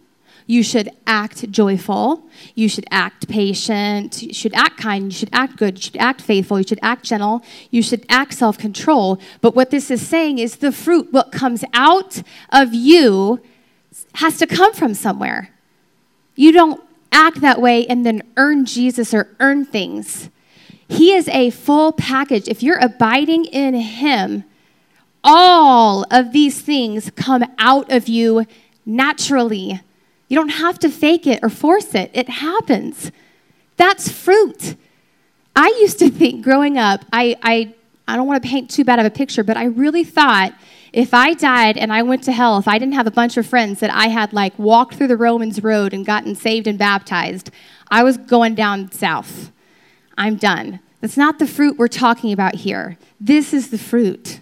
you 0.46 0.64
should 0.64 0.90
act 1.06 1.50
joyful, 1.52 2.24
you 2.56 2.70
should 2.70 2.86
act 2.90 3.28
patient, 3.28 4.22
you 4.22 4.34
should 4.34 4.54
act 4.54 4.78
kind, 4.78 5.06
you 5.06 5.12
should 5.12 5.30
act 5.34 5.58
good, 5.58 5.78
you 5.78 5.82
should 5.82 5.98
act 5.98 6.22
faithful, 6.22 6.58
you 6.60 6.68
should 6.68 6.80
act 6.82 7.04
gentle, 7.04 7.44
you 7.70 7.82
should 7.82 8.06
act 8.10 8.34
self 8.34 8.58
control. 8.58 9.20
But 9.42 9.56
what 9.56 9.70
this 9.70 9.92
is 9.92 10.06
saying 10.06 10.40
is 10.40 10.58
the 10.58 10.72
fruit, 10.72 11.12
what 11.12 11.32
comes 11.32 11.64
out 11.74 12.22
of 12.52 12.74
you, 12.74 13.42
has 14.16 14.38
to 14.40 14.48
come 14.48 14.74
from 14.74 14.94
somewhere. 14.94 15.54
You 16.36 16.52
don't 16.52 16.82
act 17.12 17.42
that 17.42 17.62
way 17.62 17.86
and 17.88 18.06
then 18.06 18.24
earn 18.38 18.66
Jesus 18.66 19.14
or 19.14 19.36
earn 19.40 19.66
things. 19.66 20.30
He 20.88 21.14
is 21.14 21.28
a 21.30 21.50
full 21.50 21.92
package. 21.92 22.48
If 22.48 22.64
you're 22.64 22.80
abiding 22.80 23.46
in 23.46 23.74
Him, 23.74 24.46
all 25.24 26.05
of 26.12 26.31
these 26.31 26.62
things 26.62 27.12
come 27.15 27.43
out 27.57 27.91
of 27.91 28.07
you 28.07 28.45
naturally. 28.86 29.81
You 30.27 30.38
don't 30.38 30.50
have 30.50 30.79
to 30.79 30.89
fake 30.89 31.27
it 31.27 31.39
or 31.43 31.50
force 31.50 31.95
it, 31.95 32.12
it 32.13 32.29
happens. 32.29 33.12
That's 33.77 34.12
fruit. 34.12 34.75
I 35.55 35.67
used 35.79 36.00
to 36.00 36.09
think 36.21 36.43
growing 36.43 36.77
up, 36.77 37.05
I, 37.12 37.36
I, 37.41 37.74
I 38.07 38.15
don't 38.15 38.27
want 38.27 38.41
to 38.41 38.50
paint 38.50 38.69
too 38.69 38.83
bad 38.83 39.00
of 39.00 39.05
a 39.05 39.09
picture, 39.09 39.43
but 39.43 39.57
I 39.57 39.65
really 39.65 40.03
thought 40.03 40.53
if 40.93 41.13
I 41.13 41.33
died 41.33 41.77
and 41.77 41.91
I 41.91 42.01
went 42.03 42.24
to 42.24 42.31
hell, 42.31 42.57
if 42.57 42.67
I 42.67 42.79
didn't 42.79 42.95
have 42.95 43.07
a 43.07 43.12
bunch 43.12 43.38
of 43.38 43.45
friends 43.45 43.81
that 43.81 43.93
I 43.93 44.07
had 44.07 44.33
like 44.33 44.57
walked 44.57 44.95
through 44.95 45.09
the 45.09 45.17
Romans 45.17 45.62
road 45.62 45.93
and 45.93 46.05
gotten 46.05 46.33
saved 46.36 46.67
and 46.67 46.79
baptized, 46.79 47.51
I 47.89 48.03
was 48.03 48.17
going 48.17 48.55
down 48.55 48.91
south. 48.91 49.51
I'm 50.17 50.36
done. 50.36 50.79
That's 51.01 51.17
not 51.17 51.38
the 51.38 51.47
fruit 51.47 51.77
we're 51.77 51.88
talking 51.88 52.31
about 52.33 52.55
here. 52.55 52.97
This 53.19 53.53
is 53.53 53.69
the 53.69 53.77
fruit. 53.77 54.39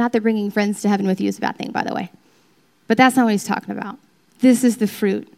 Not 0.00 0.12
that 0.12 0.22
bringing 0.22 0.50
friends 0.50 0.80
to 0.80 0.88
heaven 0.88 1.06
with 1.06 1.20
you 1.20 1.28
is 1.28 1.36
a 1.36 1.42
bad 1.42 1.58
thing, 1.58 1.72
by 1.72 1.84
the 1.84 1.92
way. 1.92 2.10
But 2.86 2.96
that's 2.96 3.16
not 3.16 3.24
what 3.24 3.32
he's 3.32 3.44
talking 3.44 3.76
about. 3.76 3.98
This 4.38 4.64
is 4.64 4.78
the 4.78 4.86
fruit. 4.86 5.30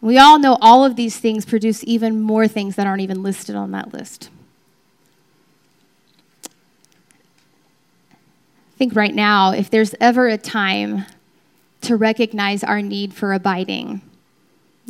We 0.00 0.16
all 0.16 0.38
know 0.38 0.56
all 0.62 0.82
of 0.82 0.96
these 0.96 1.18
things 1.18 1.44
produce 1.44 1.84
even 1.84 2.22
more 2.22 2.48
things 2.48 2.76
that 2.76 2.86
aren't 2.86 3.02
even 3.02 3.22
listed 3.22 3.54
on 3.54 3.72
that 3.72 3.92
list. 3.92 4.30
I 8.14 8.78
think 8.78 8.96
right 8.96 9.14
now, 9.14 9.50
if 9.50 9.68
there's 9.68 9.94
ever 10.00 10.26
a 10.26 10.38
time 10.38 11.04
to 11.82 11.96
recognize 11.96 12.64
our 12.64 12.80
need 12.80 13.12
for 13.12 13.34
abiding, 13.34 14.00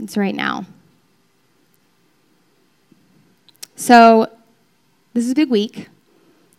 it's 0.01 0.17
right 0.17 0.35
now. 0.37 0.65
So, 3.75 4.31
this 5.13 5.25
is 5.25 5.33
a 5.33 5.35
big 5.35 5.51
week. 5.51 5.89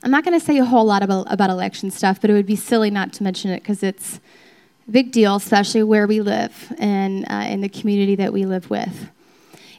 I'm 0.03 0.11
not 0.11 0.23
going 0.23 0.39
to 0.39 0.45
say 0.45 0.57
a 0.59 0.65
whole 0.65 0.85
lot 0.85 1.01
about, 1.03 1.31
about 1.31 1.49
election 1.49 1.89
stuff, 1.91 2.21
but 2.21 2.29
it 2.29 2.33
would 2.33 2.45
be 2.45 2.55
silly 2.55 2.89
not 2.91 3.13
to 3.13 3.23
mention 3.23 3.51
it 3.51 3.61
because 3.61 3.81
it's 3.81 4.19
a 4.87 4.91
big 4.91 5.11
deal, 5.11 5.35
especially 5.35 5.83
where 5.83 6.07
we 6.07 6.21
live 6.21 6.73
and 6.77 7.25
uh, 7.29 7.45
in 7.49 7.61
the 7.61 7.69
community 7.69 8.15
that 8.15 8.31
we 8.31 8.45
live 8.45 8.69
with. 8.69 9.09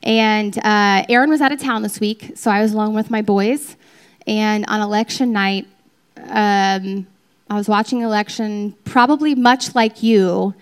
And 0.02 0.56
uh, 0.58 1.04
Aaron 1.08 1.30
was 1.30 1.40
out 1.40 1.52
of 1.52 1.60
town 1.60 1.82
this 1.82 2.00
week, 2.00 2.32
so 2.34 2.50
I 2.50 2.62
was 2.62 2.72
alone 2.72 2.94
with 2.94 3.10
my 3.10 3.22
boys. 3.22 3.76
And 4.26 4.64
on 4.66 4.80
election 4.80 5.32
night, 5.32 5.66
um, 6.16 7.06
I 7.48 7.54
was 7.54 7.68
watching 7.68 8.02
election, 8.02 8.74
probably 8.84 9.34
much 9.34 9.74
like 9.74 10.02
you, 10.02 10.54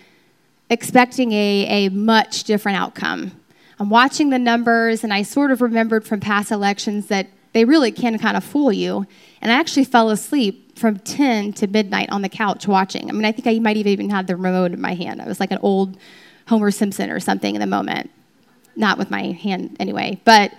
expecting 0.71 1.33
a, 1.33 1.87
a 1.87 1.89
much 1.89 2.45
different 2.45 2.79
outcome. 2.79 3.33
I'm 3.79 3.91
watching 3.91 4.31
the 4.31 4.39
numbers, 4.39 5.03
and 5.03 5.13
I 5.13 5.23
sort 5.23 5.51
of 5.51 5.61
remembered 5.61 6.07
from 6.07 6.21
past 6.21 6.51
elections 6.51 7.07
that 7.09 7.29
they 7.57 7.65
really 7.65 7.91
can 7.91 8.19
kind 8.19 8.37
of 8.37 8.45
fool 8.45 8.71
you. 8.71 9.07
And 9.41 9.51
I 9.51 9.55
actually 9.55 9.85
fell 9.85 10.11
asleep 10.11 10.79
from 10.79 10.99
10 10.99 11.55
to 11.55 11.67
midnight 11.67 12.11
on 12.11 12.21
the 12.21 12.29
couch 12.29 12.69
watching. 12.69 13.09
I 13.09 13.15
mean, 13.15 13.25
I 13.25 13.33
think 13.33 13.47
I 13.47 13.59
might 13.61 13.79
have 13.79 13.87
even 13.87 14.11
had 14.11 14.27
the 14.27 14.37
remote 14.37 14.73
in 14.73 14.81
my 14.81 14.93
hand. 14.93 15.23
I 15.23 15.27
was 15.27 15.41
like 15.41 15.51
an 15.53 15.59
old 15.63 15.97
Homer 16.49 16.71
Simpson 16.71 17.09
or 17.09 17.19
something 17.19 17.55
in 17.55 17.63
the 17.63 17.67
moment. 17.67 18.11
Not 18.77 18.99
with 18.99 19.11
my 19.11 19.33
hand 19.33 19.75
anyway, 19.81 20.21
but 20.27 20.53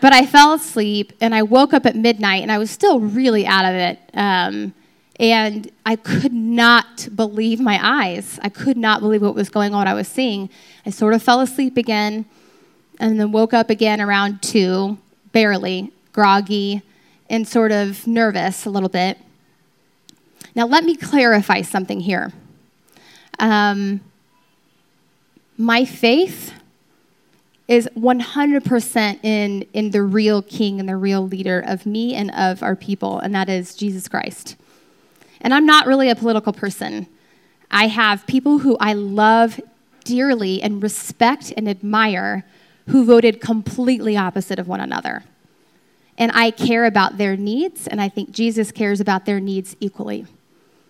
but 0.00 0.12
I 0.12 0.26
fell 0.26 0.54
asleep 0.54 1.12
and 1.20 1.36
I 1.36 1.44
woke 1.44 1.72
up 1.72 1.86
at 1.86 1.94
midnight 1.94 2.42
and 2.42 2.50
I 2.50 2.58
was 2.58 2.72
still 2.72 2.98
really 2.98 3.46
out 3.46 3.64
of 3.64 3.74
it. 3.74 4.00
Um, 4.14 4.74
and 5.20 5.70
I 5.86 5.94
could 5.94 6.32
not 6.32 7.06
believe 7.14 7.60
my 7.60 7.78
eyes. 7.80 8.40
I 8.42 8.48
could 8.48 8.76
not 8.76 9.02
believe 9.02 9.22
what 9.22 9.36
was 9.36 9.50
going 9.50 9.72
on, 9.72 9.86
I 9.86 9.94
was 9.94 10.08
seeing. 10.08 10.50
I 10.84 10.90
sort 10.90 11.14
of 11.14 11.22
fell 11.22 11.40
asleep 11.40 11.76
again 11.76 12.24
and 12.98 13.20
then 13.20 13.30
woke 13.30 13.54
up 13.54 13.70
again 13.70 14.00
around 14.00 14.42
two, 14.42 14.98
barely, 15.32 15.92
groggy, 16.12 16.82
and 17.28 17.46
sort 17.46 17.72
of 17.72 18.06
nervous 18.06 18.66
a 18.66 18.70
little 18.70 18.88
bit. 18.88 19.18
Now, 20.54 20.66
let 20.66 20.84
me 20.84 20.96
clarify 20.96 21.62
something 21.62 22.00
here. 22.00 22.32
Um, 23.38 24.00
my 25.56 25.84
faith 25.84 26.52
is 27.68 27.88
100% 27.96 29.24
in, 29.24 29.62
in 29.72 29.90
the 29.92 30.02
real 30.02 30.42
king 30.42 30.80
and 30.80 30.88
the 30.88 30.96
real 30.96 31.26
leader 31.26 31.62
of 31.64 31.86
me 31.86 32.14
and 32.14 32.30
of 32.32 32.62
our 32.62 32.74
people, 32.74 33.20
and 33.20 33.32
that 33.34 33.48
is 33.48 33.76
Jesus 33.76 34.08
Christ. 34.08 34.56
And 35.40 35.54
I'm 35.54 35.66
not 35.66 35.86
really 35.86 36.10
a 36.10 36.16
political 36.16 36.52
person. 36.52 37.06
I 37.70 37.86
have 37.86 38.26
people 38.26 38.58
who 38.58 38.76
I 38.80 38.94
love 38.94 39.60
dearly 40.04 40.60
and 40.60 40.82
respect 40.82 41.52
and 41.56 41.68
admire 41.68 42.44
who 42.90 43.04
voted 43.04 43.40
completely 43.40 44.16
opposite 44.16 44.58
of 44.58 44.68
one 44.68 44.80
another. 44.80 45.24
And 46.18 46.30
I 46.34 46.50
care 46.50 46.84
about 46.84 47.18
their 47.18 47.36
needs, 47.36 47.86
and 47.86 48.00
I 48.00 48.08
think 48.08 48.30
Jesus 48.30 48.72
cares 48.72 49.00
about 49.00 49.24
their 49.24 49.40
needs 49.40 49.76
equally. 49.80 50.26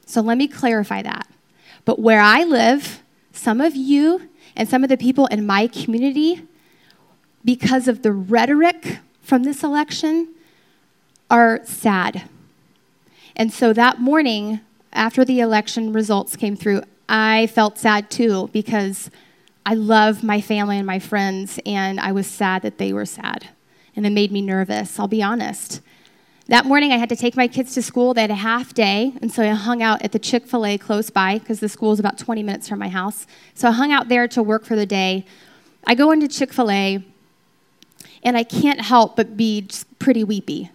So 0.07 0.21
let 0.21 0.39
me 0.39 0.49
clarify 0.49 1.03
that. 1.03 1.29
But 1.85 1.99
where 1.99 2.21
I 2.21 2.45
live, 2.45 3.03
some 3.33 3.61
of 3.61 3.77
you 3.77 4.29
and 4.57 4.69
some 4.69 4.83
of 4.83 4.89
the 4.89 4.97
people 4.97 5.27
in 5.27 5.47
my 5.47 5.67
community, 5.67 6.43
because 7.45 7.87
of 7.87 8.03
the 8.03 8.13
rhetoric 8.13 8.99
from 9.23 9.45
this 9.45 9.63
election, 9.63 10.35
are 11.31 11.61
sad. 11.65 12.25
And 13.37 13.53
so 13.53 13.73
that 13.73 14.01
morning, 14.01 14.61
after 14.93 15.25
the 15.25 15.41
election 15.41 15.93
results 15.93 16.35
came 16.35 16.57
through, 16.57 16.83
I 17.09 17.47
felt 17.47 17.79
sad 17.79 18.11
too 18.11 18.51
because 18.53 19.11
I 19.64 19.75
love 19.75 20.23
my 20.23 20.40
family 20.40 20.79
and 20.79 20.87
my 20.87 20.99
friends, 20.99 21.61
and 21.66 22.01
I 22.01 22.12
was 22.12 22.27
sad 22.27 22.62
that 22.62 22.79
they 22.79 22.92
were 22.92 23.07
sad. 23.07 23.49
And 23.94 24.07
it 24.07 24.11
made 24.11 24.33
me 24.33 24.40
nervous, 24.40 24.99
I'll 24.99 25.09
be 25.09 25.23
honest. 25.23 25.81
That 26.49 26.64
morning, 26.64 26.90
I 26.92 26.96
had 26.96 27.09
to 27.11 27.16
take 27.16 27.37
my 27.37 27.46
kids 27.46 27.75
to 27.75 27.83
school. 27.83 28.12
They 28.12 28.23
had 28.23 28.31
a 28.31 28.35
half 28.35 28.75
day, 28.75 29.12
and 29.20 29.31
so 29.31 29.42
I 29.42 29.49
hung 29.49 29.83
out 29.83 30.03
at 30.03 30.12
the 30.12 30.18
Chick 30.18 30.46
fil 30.46 30.66
A 30.66 30.79
close 30.79 31.11
by 31.11 31.38
because 31.38 31.61
the 31.61 31.68
school 31.68 31.92
is 31.92 32.01
about 32.01 32.18
20 32.18 32.42
minutes 32.42 32.68
from 32.68 32.79
my 32.79 32.88
house. 32.88 33.27
So 33.55 33.68
I 33.68 33.73
hung 33.73 33.92
out 33.92 34.09
there 34.09 34.27
to 34.29 34.42
work 34.42 34.64
for 34.64 34.75
the 34.75 34.87
day. 34.87 35.25
I 35.87 35.94
go 35.94 36.11
into 36.11 36.27
Chick 36.27 36.53
fil 36.53 36.70
A, 36.70 37.05
and 38.23 38.37
I 38.37 38.42
can't 38.42 38.81
help 38.81 39.14
but 39.14 39.37
be 39.37 39.68
pretty 39.99 40.25
weepy. 40.25 40.70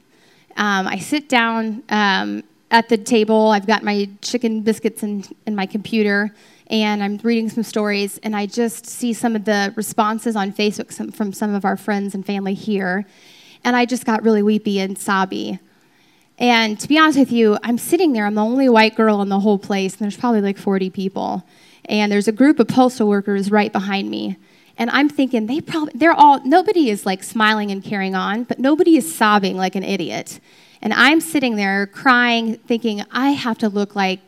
Um, 0.55 0.87
I 0.87 0.97
sit 0.99 1.27
down 1.27 1.83
um, 1.89 2.43
at 2.71 2.89
the 2.89 2.97
table. 2.97 3.49
I've 3.49 3.67
got 3.67 3.83
my 3.83 4.09
chicken 4.21 4.61
biscuits 4.61 5.03
in 5.03 5.25
my 5.47 5.65
computer, 5.65 6.33
and 6.67 7.03
I'm 7.03 7.17
reading 7.23 7.49
some 7.49 7.63
stories, 7.63 8.19
and 8.23 8.35
I 8.35 8.45
just 8.45 8.85
see 8.85 9.13
some 9.13 9.35
of 9.35 9.45
the 9.45 9.73
responses 9.75 10.35
on 10.35 10.51
Facebook 10.51 10.91
some, 10.91 11.11
from 11.11 11.31
some 11.31 11.53
of 11.53 11.65
our 11.65 11.77
friends 11.77 12.15
and 12.15 12.25
family 12.25 12.53
here, 12.53 13.05
and 13.63 13.75
I 13.75 13.85
just 13.85 14.05
got 14.05 14.23
really 14.23 14.43
weepy 14.43 14.79
and 14.79 14.97
sobby. 14.97 15.59
And 16.37 16.79
to 16.79 16.87
be 16.87 16.97
honest 16.97 17.17
with 17.17 17.31
you, 17.31 17.57
I'm 17.63 17.77
sitting 17.77 18.13
there. 18.13 18.25
I'm 18.25 18.35
the 18.35 18.43
only 18.43 18.67
white 18.67 18.95
girl 18.95 19.21
in 19.21 19.29
the 19.29 19.39
whole 19.39 19.57
place, 19.57 19.93
and 19.93 19.99
there's 19.99 20.17
probably 20.17 20.41
like 20.41 20.57
40 20.57 20.89
people. 20.89 21.43
And 21.85 22.11
there's 22.11 22.27
a 22.27 22.33
group 22.33 22.59
of 22.59 22.67
postal 22.67 23.07
workers 23.07 23.51
right 23.51 23.71
behind 23.71 24.09
me. 24.09 24.37
And 24.77 24.89
I'm 24.89 25.07
thinking, 25.07 25.45
they 25.45 25.61
probably, 25.61 25.93
they're 25.95 26.13
all, 26.13 26.43
nobody 26.43 26.89
is 26.89 27.05
like 27.05 27.23
smiling 27.23 27.71
and 27.71 27.81
carrying 27.81 28.15
on, 28.15 28.43
but 28.43 28.59
nobody 28.59 28.97
is 28.97 29.15
sobbing 29.15 29.55
like 29.55 29.75
an 29.75 29.83
idiot. 29.83 30.39
And 30.85 30.93
I'm 30.93 31.19
sitting 31.19 31.55
there 31.55 31.87
crying, 31.87 32.57
thinking, 32.57 33.03
I 33.09 33.31
have 33.31 33.57
to 33.57 33.69
look 33.69 33.95
like 33.95 34.19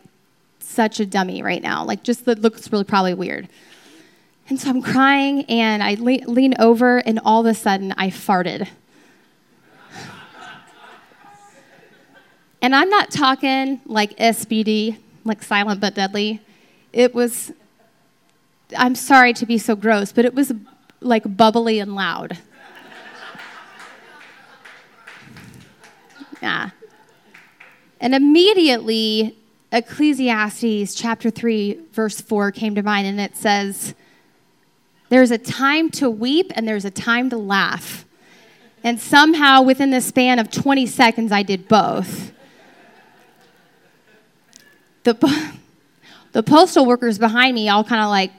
such 0.57 0.99
a 0.99 1.05
dummy 1.05 1.43
right 1.43 1.61
now. 1.61 1.85
Like, 1.85 2.01
just 2.01 2.25
that 2.25 2.39
looks 2.39 2.71
really 2.71 2.83
probably 2.83 3.13
weird. 3.13 3.47
And 4.49 4.59
so 4.59 4.71
I'm 4.71 4.81
crying, 4.81 5.45
and 5.45 5.83
I 5.83 5.97
le- 5.99 6.25
lean 6.25 6.55
over, 6.57 6.97
and 6.97 7.19
all 7.23 7.41
of 7.41 7.45
a 7.45 7.53
sudden, 7.53 7.93
I 7.95 8.09
farted. 8.09 8.67
and 12.59 12.75
I'm 12.75 12.89
not 12.89 13.11
talking 13.11 13.79
like 13.85 14.17
SBD, 14.17 14.97
like 15.25 15.43
silent 15.43 15.79
but 15.79 15.93
deadly. 15.93 16.41
It 16.91 17.13
was, 17.13 17.51
I'm 18.75 18.95
sorry 18.95 19.33
to 19.33 19.45
be 19.45 19.59
so 19.59 19.75
gross, 19.75 20.11
but 20.11 20.25
it 20.25 20.33
was 20.33 20.51
like 21.01 21.37
bubbly 21.37 21.77
and 21.77 21.93
loud. 21.93 22.39
Yeah. 26.41 26.69
And 27.99 28.13
immediately, 28.13 29.37
Ecclesiastes 29.71 30.95
chapter 30.95 31.29
3, 31.29 31.79
verse 31.91 32.21
4 32.21 32.51
came 32.51 32.75
to 32.75 32.83
mind, 32.83 33.07
and 33.07 33.19
it 33.19 33.35
says, 33.35 33.95
There's 35.09 35.31
a 35.31 35.37
time 35.37 35.89
to 35.91 36.09
weep 36.09 36.51
and 36.55 36.67
there's 36.67 36.85
a 36.85 36.91
time 36.91 37.29
to 37.31 37.37
laugh. 37.37 38.05
And 38.83 38.99
somehow, 38.99 39.63
within 39.63 39.91
the 39.91 40.01
span 40.01 40.39
of 40.39 40.51
20 40.51 40.85
seconds, 40.85 41.31
I 41.31 41.43
did 41.43 41.67
both. 41.67 42.31
The, 45.03 45.15
The 46.37 46.43
postal 46.43 46.85
workers 46.85 47.17
behind 47.17 47.55
me 47.55 47.67
all 47.67 47.83
kind 47.83 47.99
of 47.99 48.09
like, 48.09 48.31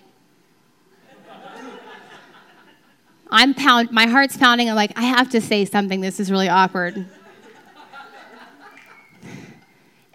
I'm 3.28 3.54
pound, 3.54 3.90
my 3.90 4.06
heart's 4.06 4.37
pounding. 4.37 4.70
I'm 4.70 4.76
like, 4.76 4.92
I 4.96 5.02
have 5.02 5.30
to 5.30 5.40
say 5.40 5.64
something. 5.64 6.00
This 6.00 6.20
is 6.20 6.30
really 6.30 6.48
awkward. 6.48 7.04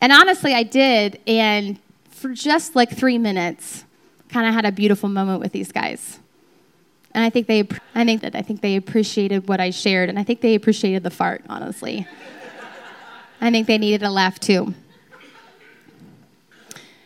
And 0.03 0.11
honestly, 0.11 0.53
I 0.53 0.63
did. 0.63 1.21
And 1.25 1.79
for 2.09 2.33
just 2.33 2.75
like 2.75 2.93
three 2.93 3.17
minutes, 3.17 3.85
kind 4.27 4.45
of 4.45 4.53
had 4.53 4.65
a 4.65 4.71
beautiful 4.73 5.07
moment 5.07 5.39
with 5.39 5.53
these 5.53 5.71
guys. 5.71 6.19
And 7.13 7.23
I 7.23 7.29
think 7.29 7.47
they, 7.47 7.65
I 7.95 8.03
think 8.03 8.21
that 8.21 8.35
I 8.35 8.41
think 8.41 8.59
they 8.59 8.75
appreciated 8.75 9.47
what 9.47 9.61
I 9.61 9.69
shared, 9.69 10.09
and 10.09 10.19
I 10.19 10.23
think 10.25 10.41
they 10.41 10.55
appreciated 10.55 11.03
the 11.03 11.09
fart. 11.09 11.45
Honestly, 11.47 12.05
I 13.39 13.49
think 13.49 13.65
they 13.65 13.77
needed 13.77 14.03
a 14.03 14.09
laugh 14.09 14.41
too. 14.41 14.73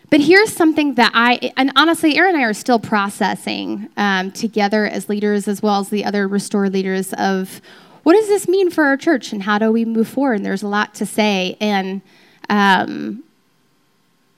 But 0.10 0.22
here's 0.22 0.52
something 0.52 0.96
that 0.96 1.12
I, 1.14 1.52
and 1.56 1.72
honestly, 1.76 2.18
Aaron 2.18 2.34
and 2.34 2.44
I 2.44 2.48
are 2.48 2.54
still 2.54 2.80
processing 2.80 3.90
um, 3.96 4.32
together 4.32 4.88
as 4.88 5.08
leaders, 5.08 5.48
as 5.48 5.62
well 5.62 5.82
as 5.82 5.90
the 5.90 6.04
other 6.04 6.28
Restore 6.28 6.70
leaders, 6.72 7.14
of 7.14 7.62
what 8.02 8.14
does 8.14 8.28
this 8.28 8.48
mean 8.48 8.72
for 8.72 8.86
our 8.86 8.98
church 8.98 9.34
and 9.34 9.44
how 9.44 9.60
do 9.60 9.72
we 9.72 9.86
move 9.86 10.08
forward? 10.08 10.36
And 10.36 10.46
there's 10.46 10.64
a 10.64 10.68
lot 10.68 10.96
to 10.96 11.06
say. 11.06 11.58
And 11.60 12.02
um, 12.50 13.24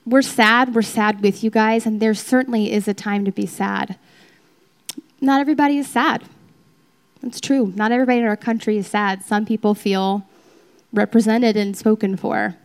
we're 0.06 0.22
sad. 0.22 0.74
We're 0.74 0.82
sad 0.82 1.22
with 1.22 1.44
you 1.44 1.50
guys. 1.50 1.86
And 1.86 2.00
there 2.00 2.14
certainly 2.14 2.72
is 2.72 2.88
a 2.88 2.94
time 2.94 3.26
to 3.26 3.32
be 3.32 3.46
sad. 3.46 3.98
Not 5.22 5.42
everybody 5.42 5.78
is 5.78 5.88
sad. 5.88 6.24
It's 7.22 7.42
true. 7.42 7.74
Not 7.76 7.92
everybody 7.92 8.20
in 8.20 8.26
our 8.26 8.38
country 8.38 8.78
is 8.78 8.88
sad. 8.88 9.24
Some 9.24 9.46
people 9.46 9.76
feel 9.76 10.26
represented 10.94 11.56
and 11.58 11.78
spoken 11.78 12.18
for. 12.18 12.56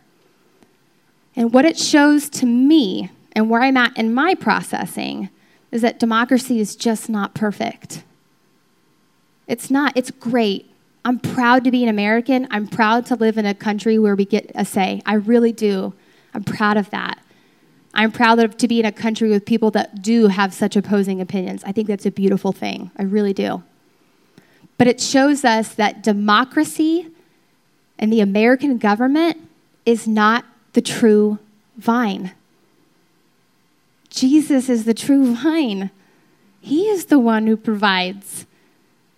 And 1.35 1.53
what 1.53 1.65
it 1.65 1.77
shows 1.77 2.29
to 2.29 2.45
me 2.45 3.11
and 3.33 3.49
where 3.49 3.61
I'm 3.61 3.77
at 3.77 3.95
in 3.97 4.13
my 4.13 4.33
processing 4.33 5.29
is 5.71 5.81
that 5.81 5.99
democracy 5.99 6.59
is 6.59 6.75
just 6.75 7.09
not 7.09 7.33
perfect. 7.33 8.03
It's 9.47 9.69
not, 9.69 9.91
it's 9.95 10.11
great. 10.11 10.71
I'm 11.05 11.19
proud 11.19 11.63
to 11.65 11.71
be 11.71 11.83
an 11.83 11.89
American. 11.89 12.47
I'm 12.49 12.67
proud 12.67 13.05
to 13.07 13.15
live 13.15 13.37
in 13.37 13.45
a 13.45 13.53
country 13.53 13.99
where 13.99 14.15
we 14.15 14.25
get 14.25 14.51
a 14.55 14.65
say. 14.65 15.03
I 15.05 15.13
really 15.13 15.51
do. 15.51 15.93
I'm 16.33 16.43
proud 16.43 16.77
of 16.77 16.89
that. 16.89 17.19
I'm 17.93 18.11
proud 18.11 18.39
of, 18.39 18.57
to 18.57 18.67
be 18.67 18.79
in 18.79 18.85
a 18.85 18.91
country 18.91 19.29
with 19.29 19.45
people 19.45 19.69
that 19.71 20.01
do 20.01 20.27
have 20.27 20.53
such 20.53 20.75
opposing 20.75 21.21
opinions. 21.21 21.63
I 21.63 21.71
think 21.71 21.87
that's 21.87 22.07
a 22.07 22.11
beautiful 22.11 22.51
thing. 22.51 22.89
I 22.97 23.03
really 23.03 23.33
do. 23.33 23.63
But 24.79 24.87
it 24.87 24.99
shows 24.99 25.45
us 25.45 25.75
that 25.75 26.03
democracy 26.03 27.07
and 27.99 28.11
the 28.11 28.19
American 28.19 28.77
government 28.79 29.37
is 29.85 30.07
not 30.07 30.43
the 30.73 30.81
true 30.81 31.37
vine. 31.77 32.31
Jesus 34.09 34.69
is 34.69 34.85
the 34.85 34.93
true 34.93 35.35
vine. 35.35 35.91
He 36.59 36.87
is 36.87 37.05
the 37.05 37.19
one 37.19 37.45
who 37.45 37.55
provides. 37.55 38.47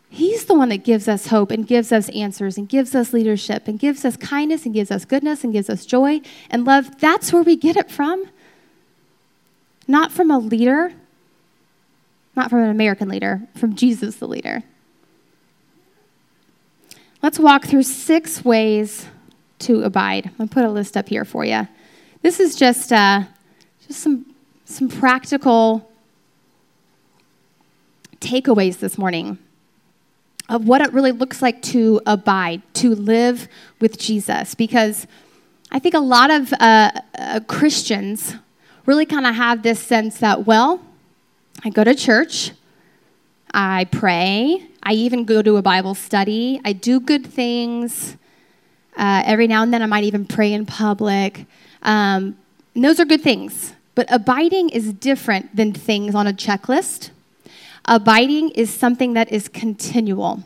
He's 0.09 0.45
the 0.45 0.53
one 0.53 0.69
that 0.69 0.83
gives 0.83 1.07
us 1.07 1.27
hope 1.27 1.51
and 1.51 1.67
gives 1.67 1.91
us 1.91 2.09
answers 2.09 2.57
and 2.57 2.67
gives 2.67 2.95
us 2.95 3.11
leadership 3.11 3.67
and 3.67 3.77
gives 3.77 4.05
us 4.05 4.15
kindness 4.15 4.65
and 4.65 4.73
gives 4.73 4.89
us 4.89 5.05
goodness 5.05 5.43
and 5.43 5.51
gives 5.51 5.69
us 5.69 5.85
joy 5.85 6.21
and 6.49 6.65
love. 6.65 6.99
That's 6.99 7.33
where 7.33 7.43
we 7.43 7.55
get 7.55 7.75
it 7.75 7.91
from. 7.91 8.25
Not 9.87 10.11
from 10.11 10.31
a 10.31 10.39
leader, 10.39 10.93
not 12.35 12.49
from 12.49 12.59
an 12.59 12.69
American 12.69 13.09
leader, 13.09 13.41
from 13.55 13.75
Jesus, 13.75 14.15
the 14.17 14.27
leader. 14.27 14.63
Let's 17.21 17.39
walk 17.39 17.65
through 17.65 17.83
six 17.83 18.45
ways 18.45 19.07
to 19.59 19.83
abide. 19.83 20.31
I'll 20.39 20.47
put 20.47 20.63
a 20.63 20.69
list 20.69 20.95
up 20.95 21.09
here 21.09 21.25
for 21.25 21.43
you. 21.43 21.67
This 22.21 22.39
is 22.39 22.55
just, 22.55 22.93
uh, 22.93 23.23
just 23.85 23.99
some, 23.99 24.25
some 24.65 24.87
practical 24.87 25.91
takeaways 28.19 28.79
this 28.79 28.97
morning 28.97 29.37
of 30.49 30.67
what 30.67 30.81
it 30.81 30.93
really 30.93 31.11
looks 31.11 31.41
like 31.41 31.61
to 31.61 32.01
abide, 32.05 32.61
to 32.75 32.95
live 32.95 33.47
with 33.79 33.97
Jesus. 33.97 34.55
Because 34.55 35.07
I 35.71 35.79
think 35.79 35.93
a 35.93 35.99
lot 35.99 36.31
of 36.31 36.53
uh, 36.53 36.91
uh, 37.17 37.39
Christians 37.47 38.35
really 38.85 39.05
kind 39.05 39.25
of 39.27 39.35
have 39.35 39.63
this 39.63 39.79
sense 39.79 40.19
that, 40.19 40.45
well, 40.45 40.81
I 41.63 41.69
go 41.69 41.83
to 41.83 41.93
church, 41.93 42.51
I 43.53 43.85
pray, 43.85 44.65
I 44.83 44.93
even 44.93 45.25
go 45.25 45.41
to 45.41 45.57
a 45.57 45.61
Bible 45.61 45.95
study, 45.95 46.61
I 46.63 46.73
do 46.73 46.99
good 46.99 47.25
things. 47.25 48.15
Uh, 48.95 49.21
every 49.25 49.47
now 49.47 49.61
and 49.61 49.73
then, 49.73 49.81
I 49.81 49.85
might 49.85 50.05
even 50.05 50.25
pray 50.25 50.53
in 50.53 50.65
public. 50.65 51.45
Um, 51.83 52.37
those 52.75 52.99
are 52.99 53.05
good 53.05 53.21
things. 53.21 53.73
But 53.93 54.07
abiding 54.09 54.69
is 54.69 54.93
different 54.93 55.55
than 55.55 55.73
things 55.73 56.15
on 56.15 56.27
a 56.27 56.33
checklist. 56.33 57.11
Abiding 57.87 58.49
is 58.49 58.73
something 58.73 59.13
that 59.13 59.31
is 59.31 59.47
continual. 59.47 60.43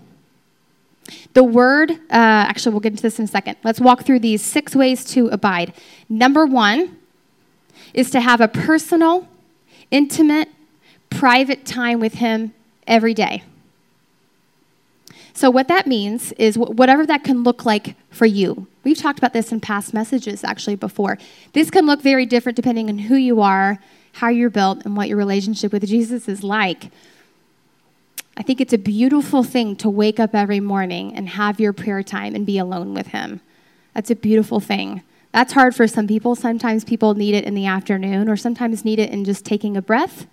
The 1.33 1.43
word, 1.43 1.91
uh, 1.91 1.95
actually, 2.09 2.73
we'll 2.73 2.81
get 2.81 2.93
into 2.93 3.03
this 3.03 3.19
in 3.19 3.25
a 3.25 3.27
second. 3.27 3.57
Let's 3.63 3.79
walk 3.79 4.03
through 4.03 4.19
these 4.19 4.41
six 4.41 4.75
ways 4.75 5.03
to 5.05 5.27
abide. 5.27 5.73
Number 6.07 6.45
one 6.45 6.97
is 7.93 8.09
to 8.11 8.21
have 8.21 8.41
a 8.41 8.47
personal, 8.47 9.27
intimate, 9.89 10.49
private 11.09 11.65
time 11.65 11.99
with 11.99 12.15
Him 12.15 12.53
every 12.87 13.13
day. 13.13 13.43
So, 15.33 15.49
what 15.49 15.67
that 15.69 15.87
means 15.87 16.33
is 16.33 16.57
whatever 16.57 17.05
that 17.05 17.23
can 17.23 17.43
look 17.43 17.65
like 17.65 17.95
for 18.09 18.25
you. 18.25 18.67
We've 18.83 18.97
talked 18.97 19.17
about 19.17 19.33
this 19.33 19.51
in 19.51 19.59
past 19.59 19.93
messages 19.93 20.43
actually 20.43 20.75
before. 20.75 21.17
This 21.53 21.71
can 21.71 21.85
look 21.85 22.01
very 22.01 22.25
different 22.25 22.55
depending 22.55 22.89
on 22.89 22.97
who 22.97 23.15
you 23.15 23.41
are, 23.41 23.79
how 24.13 24.29
you're 24.29 24.49
built, 24.49 24.85
and 24.85 24.95
what 24.95 25.07
your 25.07 25.17
relationship 25.17 25.71
with 25.71 25.85
Jesus 25.87 26.27
is 26.27 26.43
like. 26.43 26.91
I 28.37 28.43
think 28.43 28.61
it's 28.61 28.73
a 28.73 28.77
beautiful 28.77 29.43
thing 29.43 29.75
to 29.77 29.89
wake 29.89 30.19
up 30.19 30.33
every 30.33 30.59
morning 30.59 31.13
and 31.15 31.29
have 31.29 31.59
your 31.59 31.73
prayer 31.73 32.01
time 32.01 32.33
and 32.33 32.45
be 32.45 32.57
alone 32.57 32.93
with 32.93 33.07
Him. 33.07 33.41
That's 33.93 34.09
a 34.09 34.15
beautiful 34.15 34.59
thing. 34.59 35.03
That's 35.31 35.53
hard 35.53 35.75
for 35.75 35.87
some 35.87 36.07
people. 36.07 36.35
Sometimes 36.35 36.83
people 36.83 37.13
need 37.13 37.35
it 37.35 37.45
in 37.45 37.55
the 37.55 37.65
afternoon, 37.65 38.29
or 38.29 38.37
sometimes 38.37 38.85
need 38.85 38.99
it 38.99 39.09
in 39.09 39.25
just 39.25 39.45
taking 39.45 39.77
a 39.77 39.81
breath 39.81 40.27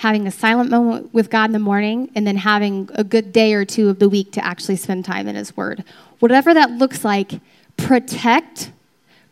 having 0.00 0.26
a 0.26 0.30
silent 0.30 0.70
moment 0.70 1.12
with 1.12 1.28
God 1.28 1.44
in 1.44 1.52
the 1.52 1.58
morning, 1.58 2.10
and 2.14 2.26
then 2.26 2.36
having 2.36 2.88
a 2.94 3.04
good 3.04 3.34
day 3.34 3.52
or 3.52 3.66
two 3.66 3.90
of 3.90 3.98
the 3.98 4.08
week 4.08 4.32
to 4.32 4.42
actually 4.42 4.76
spend 4.76 5.04
time 5.04 5.28
in 5.28 5.36
His 5.36 5.54
Word. 5.54 5.84
Whatever 6.20 6.54
that 6.54 6.70
looks 6.70 7.04
like, 7.04 7.38
protect 7.76 8.72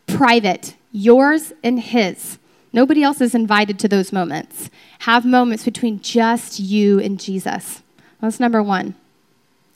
private, 0.07 0.77
yours 0.93 1.55
and 1.65 1.81
His. 1.81 2.39
Nobody 2.71 3.03
else 3.03 3.23
is 3.23 3.35
invited 3.35 3.79
to 3.79 3.89
those 3.89 4.13
moments. 4.13 4.69
Have 4.99 5.25
moments 5.25 5.65
between 5.65 6.01
just 6.01 6.59
you 6.59 6.99
and 6.99 7.21
Jesus. 7.21 7.83
That's 8.21 8.41
number 8.41 8.63
one. 8.63 8.95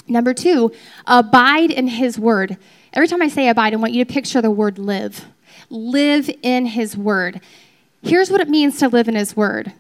Number 0.09 0.35
two, 0.35 0.73
abide 1.07 1.71
in 1.71 1.87
His 1.89 2.19
Word. 2.19 2.57
Every 2.93 3.09
time 3.09 3.23
I 3.23 3.29
say 3.29 3.49
abide, 3.49 3.73
I 3.73 3.77
want 3.77 3.93
you 3.93 4.05
to 4.05 4.13
picture 4.13 4.43
the 4.43 4.51
word 4.51 4.79
live. 4.79 5.27
Live 5.71 6.29
in 6.43 6.67
His 6.67 6.97
Word. 6.97 7.41
Here's 8.03 8.31
what 8.31 8.41
it 8.41 8.49
means 8.49 8.79
to 8.79 8.89
live 8.89 9.09
in 9.09 9.15
His 9.15 9.37
Word 9.37 9.73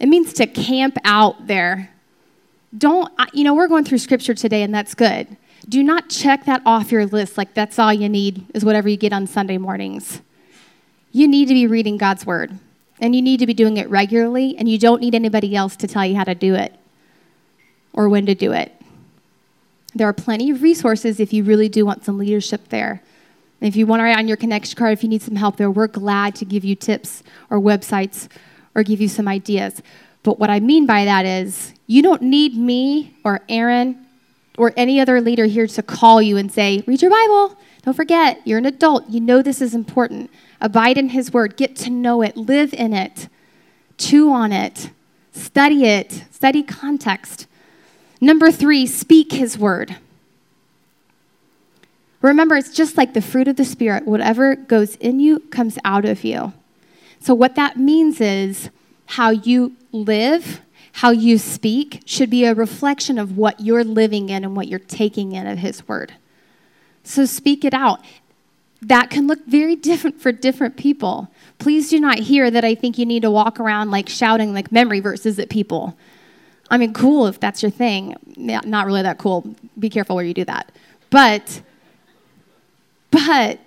it 0.00 0.06
means 0.06 0.32
to 0.34 0.46
camp 0.46 0.98
out 1.04 1.46
there. 1.46 1.90
Don't, 2.76 3.12
you 3.32 3.44
know, 3.44 3.54
we're 3.54 3.68
going 3.68 3.84
through 3.84 3.98
scripture 3.98 4.34
today, 4.34 4.62
and 4.62 4.74
that's 4.74 4.94
good. 4.94 5.36
Do 5.68 5.82
not 5.82 6.10
check 6.10 6.44
that 6.44 6.62
off 6.66 6.92
your 6.92 7.06
list 7.06 7.38
like 7.38 7.54
that's 7.54 7.78
all 7.78 7.92
you 7.92 8.08
need 8.08 8.44
is 8.52 8.64
whatever 8.64 8.88
you 8.88 8.96
get 8.96 9.12
on 9.12 9.26
Sunday 9.26 9.56
mornings. 9.56 10.20
You 11.12 11.28
need 11.28 11.48
to 11.48 11.54
be 11.54 11.66
reading 11.66 11.96
God's 11.96 12.26
word, 12.26 12.58
and 13.00 13.14
you 13.14 13.22
need 13.22 13.40
to 13.40 13.46
be 13.46 13.54
doing 13.54 13.76
it 13.76 13.88
regularly, 13.88 14.56
and 14.56 14.68
you 14.68 14.78
don't 14.78 15.00
need 15.00 15.14
anybody 15.14 15.54
else 15.54 15.76
to 15.76 15.86
tell 15.86 16.06
you 16.06 16.16
how 16.16 16.24
to 16.24 16.34
do 16.34 16.54
it 16.54 16.74
or 17.92 18.08
when 18.08 18.26
to 18.26 18.34
do 18.34 18.52
it. 18.52 18.72
There 19.94 20.08
are 20.08 20.12
plenty 20.12 20.50
of 20.50 20.62
resources 20.62 21.20
if 21.20 21.32
you 21.32 21.44
really 21.44 21.68
do 21.68 21.86
want 21.86 22.04
some 22.04 22.18
leadership 22.18 22.68
there. 22.68 23.02
If 23.60 23.76
you 23.76 23.86
want 23.86 24.00
to 24.00 24.04
write 24.04 24.18
on 24.18 24.28
your 24.28 24.36
connection 24.36 24.76
card, 24.76 24.92
if 24.92 25.02
you 25.02 25.08
need 25.08 25.22
some 25.22 25.36
help 25.36 25.56
there, 25.56 25.70
we're 25.70 25.86
glad 25.86 26.34
to 26.36 26.44
give 26.44 26.64
you 26.64 26.74
tips 26.74 27.22
or 27.48 27.60
websites 27.60 28.28
or 28.74 28.82
give 28.82 29.00
you 29.00 29.08
some 29.08 29.28
ideas. 29.28 29.80
But 30.22 30.38
what 30.38 30.50
I 30.50 30.58
mean 30.60 30.86
by 30.86 31.04
that 31.04 31.24
is 31.24 31.72
you 31.86 32.02
don't 32.02 32.22
need 32.22 32.56
me 32.56 33.14
or 33.24 33.40
Aaron 33.48 34.04
or 34.58 34.72
any 34.76 35.00
other 35.00 35.20
leader 35.20 35.46
here 35.46 35.66
to 35.66 35.82
call 35.82 36.20
you 36.20 36.36
and 36.36 36.50
say, 36.50 36.82
read 36.86 37.00
your 37.00 37.10
Bible. 37.10 37.56
Don't 37.82 37.94
forget, 37.94 38.40
you're 38.44 38.58
an 38.58 38.66
adult. 38.66 39.08
You 39.08 39.20
know 39.20 39.42
this 39.42 39.60
is 39.60 39.74
important. 39.74 40.30
Abide 40.64 40.96
in 40.96 41.10
His 41.10 41.30
Word. 41.30 41.58
Get 41.58 41.76
to 41.76 41.90
know 41.90 42.22
it. 42.22 42.38
Live 42.38 42.72
in 42.72 42.94
it. 42.94 43.28
Chew 43.98 44.32
on 44.32 44.50
it. 44.50 44.90
Study 45.30 45.84
it. 45.84 46.24
Study 46.30 46.62
context. 46.62 47.46
Number 48.18 48.50
three, 48.50 48.86
speak 48.86 49.32
His 49.32 49.58
Word. 49.58 49.96
Remember, 52.22 52.56
it's 52.56 52.74
just 52.74 52.96
like 52.96 53.12
the 53.12 53.20
fruit 53.20 53.46
of 53.46 53.56
the 53.56 53.64
Spirit. 53.66 54.06
Whatever 54.06 54.56
goes 54.56 54.96
in 54.96 55.20
you 55.20 55.40
comes 55.40 55.76
out 55.84 56.06
of 56.06 56.24
you. 56.24 56.54
So, 57.20 57.34
what 57.34 57.56
that 57.56 57.76
means 57.76 58.18
is 58.18 58.70
how 59.04 59.28
you 59.28 59.76
live, 59.92 60.62
how 60.92 61.10
you 61.10 61.36
speak, 61.36 62.00
should 62.06 62.30
be 62.30 62.46
a 62.46 62.54
reflection 62.54 63.18
of 63.18 63.36
what 63.36 63.60
you're 63.60 63.84
living 63.84 64.30
in 64.30 64.44
and 64.44 64.56
what 64.56 64.68
you're 64.68 64.78
taking 64.78 65.32
in 65.32 65.46
of 65.46 65.58
His 65.58 65.86
Word. 65.86 66.14
So, 67.02 67.26
speak 67.26 67.66
it 67.66 67.74
out. 67.74 68.00
That 68.82 69.10
can 69.10 69.26
look 69.26 69.44
very 69.46 69.76
different 69.76 70.20
for 70.20 70.30
different 70.30 70.76
people. 70.76 71.28
Please 71.58 71.88
do 71.88 71.98
not 71.98 72.18
hear 72.18 72.50
that 72.50 72.64
I 72.64 72.74
think 72.74 72.98
you 72.98 73.06
need 73.06 73.22
to 73.22 73.30
walk 73.30 73.58
around 73.58 73.90
like 73.90 74.08
shouting 74.08 74.52
like 74.52 74.70
memory 74.70 75.00
verses 75.00 75.38
at 75.38 75.48
people. 75.48 75.96
I 76.70 76.78
mean, 76.78 76.92
cool 76.92 77.26
if 77.26 77.40
that's 77.40 77.62
your 77.62 77.70
thing. 77.70 78.16
Not 78.36 78.86
really 78.86 79.02
that 79.02 79.18
cool. 79.18 79.54
Be 79.78 79.88
careful 79.88 80.16
where 80.16 80.24
you 80.24 80.34
do 80.34 80.44
that. 80.44 80.72
But, 81.10 81.62
but 83.10 83.60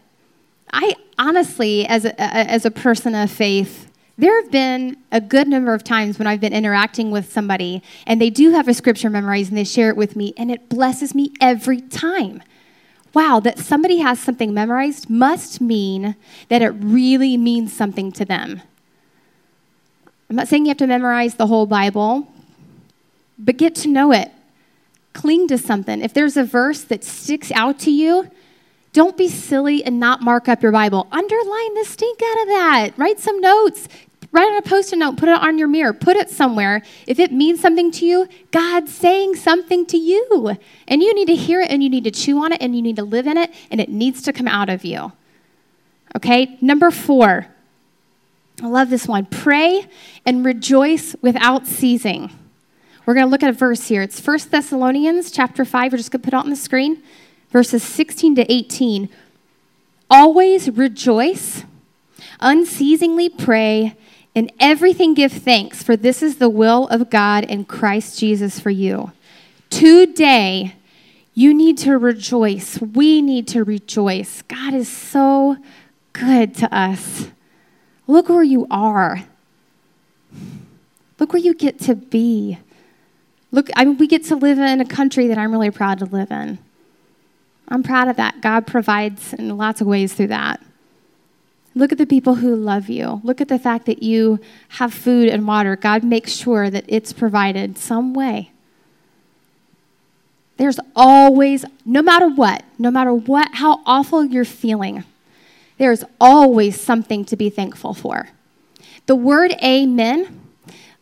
I 0.71 0.95
honestly, 1.17 1.87
as 1.87 2.05
a, 2.05 2.21
as 2.21 2.65
a 2.65 2.71
person 2.71 3.15
of 3.15 3.31
faith, 3.31 3.89
there 4.17 4.41
have 4.41 4.51
been 4.51 4.97
a 5.11 5.21
good 5.21 5.47
number 5.47 5.73
of 5.73 5.83
times 5.83 6.17
when 6.17 6.27
I've 6.27 6.41
been 6.41 6.53
interacting 6.53 7.11
with 7.11 7.31
somebody 7.31 7.83
and 8.07 8.19
they 8.19 8.31
do 8.31 8.51
have 8.51 8.67
a 8.67 8.73
scripture 8.73 9.09
memorized 9.09 9.49
and 9.49 9.57
they 9.57 9.63
share 9.63 9.89
it 9.89 9.95
with 9.95 10.15
me, 10.15 10.33
and 10.37 10.51
it 10.51 10.69
blesses 10.69 11.13
me 11.15 11.31
every 11.39 11.81
time. 11.81 12.41
Wow, 13.13 13.39
that 13.39 13.59
somebody 13.59 13.97
has 13.99 14.19
something 14.19 14.53
memorized 14.53 15.09
must 15.09 15.61
mean 15.61 16.15
that 16.49 16.61
it 16.61 16.69
really 16.69 17.37
means 17.37 17.73
something 17.73 18.11
to 18.13 18.25
them. 18.25 18.61
I'm 20.29 20.35
not 20.35 20.47
saying 20.47 20.65
you 20.65 20.69
have 20.69 20.77
to 20.77 20.87
memorize 20.87 21.35
the 21.35 21.47
whole 21.47 21.65
Bible, 21.65 22.27
but 23.39 23.57
get 23.57 23.75
to 23.75 23.87
know 23.87 24.11
it. 24.11 24.31
Cling 25.13 25.47
to 25.47 25.57
something. 25.57 26.01
If 26.01 26.13
there's 26.13 26.37
a 26.37 26.43
verse 26.43 26.83
that 26.83 27.03
sticks 27.03 27.51
out 27.53 27.79
to 27.79 27.91
you, 27.91 28.29
don't 28.93 29.17
be 29.17 29.29
silly 29.29 29.83
and 29.83 29.99
not 29.99 30.21
mark 30.21 30.49
up 30.49 30.61
your 30.61 30.71
Bible. 30.71 31.07
Underline 31.11 31.73
the 31.75 31.85
stink 31.85 32.19
out 32.21 32.41
of 32.41 32.47
that. 32.47 32.97
Write 32.97 33.19
some 33.19 33.39
notes. 33.39 33.87
Write 34.37 34.51
on 34.51 34.57
a 34.57 34.61
post 34.61 34.93
it 34.93 34.97
note, 34.97 35.17
put 35.17 35.29
it 35.29 35.41
on 35.41 35.57
your 35.57 35.67
mirror, 35.67 35.93
put 35.93 36.15
it 36.15 36.29
somewhere. 36.29 36.83
If 37.07 37.17
it 37.17 37.31
means 37.31 37.59
something 37.59 37.89
to 37.93 38.05
you, 38.05 38.27
God's 38.51 38.93
saying 38.93 39.35
something 39.35 39.83
to 39.87 39.97
you. 39.97 40.55
And 40.87 41.01
you 41.01 41.11
need 41.15 41.25
to 41.25 41.35
hear 41.35 41.59
it 41.59 41.71
and 41.71 41.81
you 41.81 41.89
need 41.89 42.03
to 42.03 42.11
chew 42.11 42.37
on 42.37 42.51
it 42.51 42.61
and 42.61 42.75
you 42.75 42.83
need 42.83 42.97
to 42.97 43.03
live 43.03 43.25
in 43.25 43.35
it 43.35 43.51
and 43.71 43.81
it 43.81 43.89
needs 43.89 44.21
to 44.21 44.31
come 44.31 44.47
out 44.47 44.69
of 44.69 44.85
you. 44.85 45.11
Okay, 46.15 46.55
number 46.61 46.91
four. 46.91 47.47
I 48.61 48.67
love 48.67 48.91
this 48.91 49.07
one. 49.07 49.25
Pray 49.25 49.87
and 50.23 50.45
rejoice 50.45 51.15
without 51.19 51.65
ceasing. 51.65 52.29
We're 53.07 53.15
going 53.15 53.25
to 53.25 53.31
look 53.31 53.41
at 53.41 53.49
a 53.49 53.53
verse 53.53 53.87
here. 53.87 54.03
It's 54.03 54.23
1 54.23 54.37
Thessalonians 54.51 55.31
chapter 55.31 55.65
5. 55.65 55.93
We're 55.93 55.97
just 55.97 56.11
going 56.11 56.21
to 56.21 56.25
put 56.25 56.35
it 56.35 56.37
on 56.37 56.51
the 56.51 56.55
screen. 56.55 57.01
Verses 57.49 57.81
16 57.81 58.35
to 58.35 58.53
18. 58.53 59.09
Always 60.11 60.69
rejoice, 60.69 61.63
unceasingly 62.39 63.29
pray, 63.29 63.95
in 64.37 64.51
everything, 64.59 65.15
give 65.15 65.31
thanks, 65.31 65.81
for 65.81 65.97
this 65.97 66.21
is 66.21 66.37
the 66.37 66.47
will 66.47 66.87
of 66.89 67.09
God 67.09 67.43
in 67.43 67.65
Christ 67.65 68.19
Jesus 68.19 68.59
for 68.59 68.69
you. 68.69 69.11
Today, 69.71 70.75
you 71.33 71.55
need 71.55 71.79
to 71.79 71.97
rejoice. 71.97 72.79
We 72.79 73.23
need 73.23 73.47
to 73.47 73.63
rejoice. 73.63 74.43
God 74.43 74.75
is 74.75 74.87
so 74.87 75.57
good 76.13 76.53
to 76.57 76.71
us. 76.71 77.29
Look 78.05 78.29
where 78.29 78.43
you 78.43 78.67
are. 78.69 79.23
Look 81.17 81.33
where 81.33 81.41
you 81.41 81.55
get 81.55 81.79
to 81.79 81.95
be. 81.95 82.59
Look, 83.51 83.71
I 83.75 83.85
mean, 83.85 83.97
we 83.97 84.05
get 84.05 84.25
to 84.25 84.35
live 84.35 84.59
in 84.59 84.81
a 84.81 84.85
country 84.85 85.25
that 85.29 85.39
I'm 85.39 85.51
really 85.51 85.71
proud 85.71 85.97
to 85.97 86.05
live 86.05 86.29
in. 86.29 86.59
I'm 87.69 87.81
proud 87.81 88.07
of 88.07 88.17
that. 88.17 88.41
God 88.41 88.67
provides 88.67 89.33
in 89.33 89.57
lots 89.57 89.81
of 89.81 89.87
ways 89.87 90.13
through 90.13 90.27
that. 90.27 90.61
Look 91.77 91.91
at 91.91 91.99
the 91.99 92.07
people 92.07 92.35
who 92.35 92.55
love 92.55 92.89
you. 92.89 93.21
Look 93.23 93.39
at 93.39 93.49
the 93.49 93.59
fact 93.59 93.85
that 93.85 94.01
you 94.01 94.39
have 94.69 94.91
food 94.91 95.29
and 95.29 95.47
water. 95.47 95.75
God 95.75 96.03
makes 96.03 96.33
sure 96.33 96.71
that 96.71 96.85
it's 96.87 97.13
provided 97.13 97.77
some 97.77 98.15
way. 98.15 98.51
There's 100.57 100.79
always, 100.95 101.65
no 101.85 102.01
matter 102.01 102.27
what, 102.27 102.63
no 102.79 102.89
matter 102.89 103.13
what, 103.13 103.49
how 103.53 103.81
awful 103.85 104.25
you're 104.25 104.43
feeling, 104.43 105.03
there's 105.77 106.03
always 106.19 106.81
something 106.81 107.23
to 107.25 107.35
be 107.35 107.51
thankful 107.51 107.93
for. 107.93 108.29
The 109.05 109.15
word 109.15 109.51
amen 109.63 110.46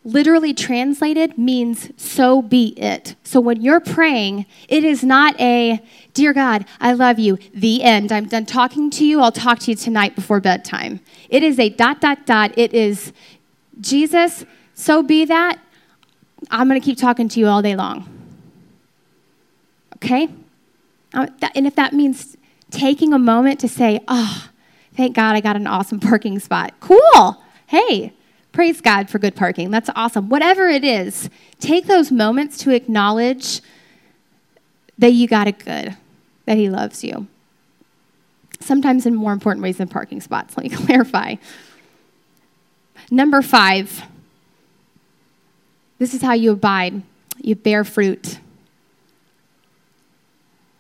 literally 0.05 0.53
translated 0.53 1.37
means 1.37 1.89
so 1.97 2.41
be 2.41 2.67
it. 2.77 3.15
So 3.23 3.41
when 3.41 3.61
you're 3.61 3.79
praying, 3.81 4.45
it 4.69 4.83
is 4.83 5.03
not 5.03 5.37
a, 5.41 5.81
dear 6.13 6.31
God, 6.31 6.65
I 6.79 6.93
love 6.93 7.17
you, 7.17 7.37
the 7.53 7.83
end. 7.83 8.11
I'm 8.11 8.27
done 8.27 8.45
talking 8.45 8.89
to 8.91 9.05
you. 9.05 9.19
I'll 9.19 9.31
talk 9.31 9.59
to 9.59 9.71
you 9.71 9.75
tonight 9.75 10.15
before 10.15 10.39
bedtime. 10.39 10.99
It 11.27 11.41
is 11.43 11.59
a 11.59 11.69
dot, 11.69 11.99
dot, 11.99 12.25
dot. 12.25 12.55
It 12.55 12.73
is, 12.73 13.11
Jesus, 13.81 14.45
so 14.75 15.01
be 15.01 15.25
that. 15.25 15.59
I'm 16.51 16.67
going 16.67 16.79
to 16.79 16.85
keep 16.85 16.99
talking 16.99 17.27
to 17.29 17.39
you 17.39 17.47
all 17.47 17.63
day 17.63 17.75
long. 17.75 18.07
Okay? 19.95 20.29
Uh, 21.13 21.27
and 21.55 21.65
if 21.65 21.75
that 21.75 21.93
means 21.93 22.37
taking 22.69 23.11
a 23.11 23.19
moment 23.19 23.59
to 23.61 23.67
say, 23.67 24.01
oh, 24.07 24.49
thank 24.95 25.15
God 25.15 25.35
I 25.35 25.41
got 25.41 25.55
an 25.55 25.65
awesome 25.65 25.99
parking 25.99 26.37
spot. 26.39 26.73
Cool. 26.79 27.41
Hey, 27.65 28.13
Praise 28.55 28.79
God 28.79 29.09
for 29.09 29.19
good 29.19 29.35
parking. 29.35 29.69
That's 29.69 29.89
awesome. 29.97 30.29
Whatever 30.29 30.69
it 30.69 30.85
is, 30.85 31.29
take 31.59 31.87
those 31.87 32.09
moments 32.09 32.57
to 32.59 32.71
acknowledge 32.73 33.59
that 34.97 35.11
you 35.11 35.27
got 35.27 35.49
it 35.49 35.59
good, 35.59 35.97
that 36.45 36.57
He 36.57 36.69
loves 36.69 37.03
you. 37.03 37.27
Sometimes 38.61 39.05
in 39.05 39.13
more 39.13 39.33
important 39.33 39.61
ways 39.61 39.75
than 39.75 39.89
parking 39.89 40.21
spots. 40.21 40.55
Let 40.57 40.71
me 40.71 40.73
clarify. 40.73 41.35
Number 43.11 43.41
five, 43.41 44.03
this 45.99 46.13
is 46.13 46.21
how 46.21 46.31
you 46.31 46.53
abide 46.53 47.03
you 47.41 47.55
bear 47.55 47.83
fruit. 47.83 48.39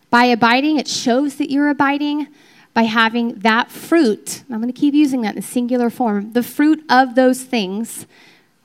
By 0.09 0.23
abiding, 0.23 0.79
it 0.79 0.87
shows 0.87 1.35
that 1.35 1.51
you're 1.51 1.67
abiding 1.67 2.27
by 2.75 2.83
having 2.83 3.35
that 3.35 3.71
fruit, 3.71 4.43
I'm 4.51 4.61
going 4.61 4.71
to 4.71 4.79
keep 4.79 4.93
using 4.93 5.21
that 5.21 5.29
in 5.29 5.35
the 5.37 5.41
singular 5.41 5.89
form, 5.89 6.33
the 6.33 6.43
fruit 6.43 6.83
of 6.89 7.15
those 7.15 7.41
things 7.41 8.05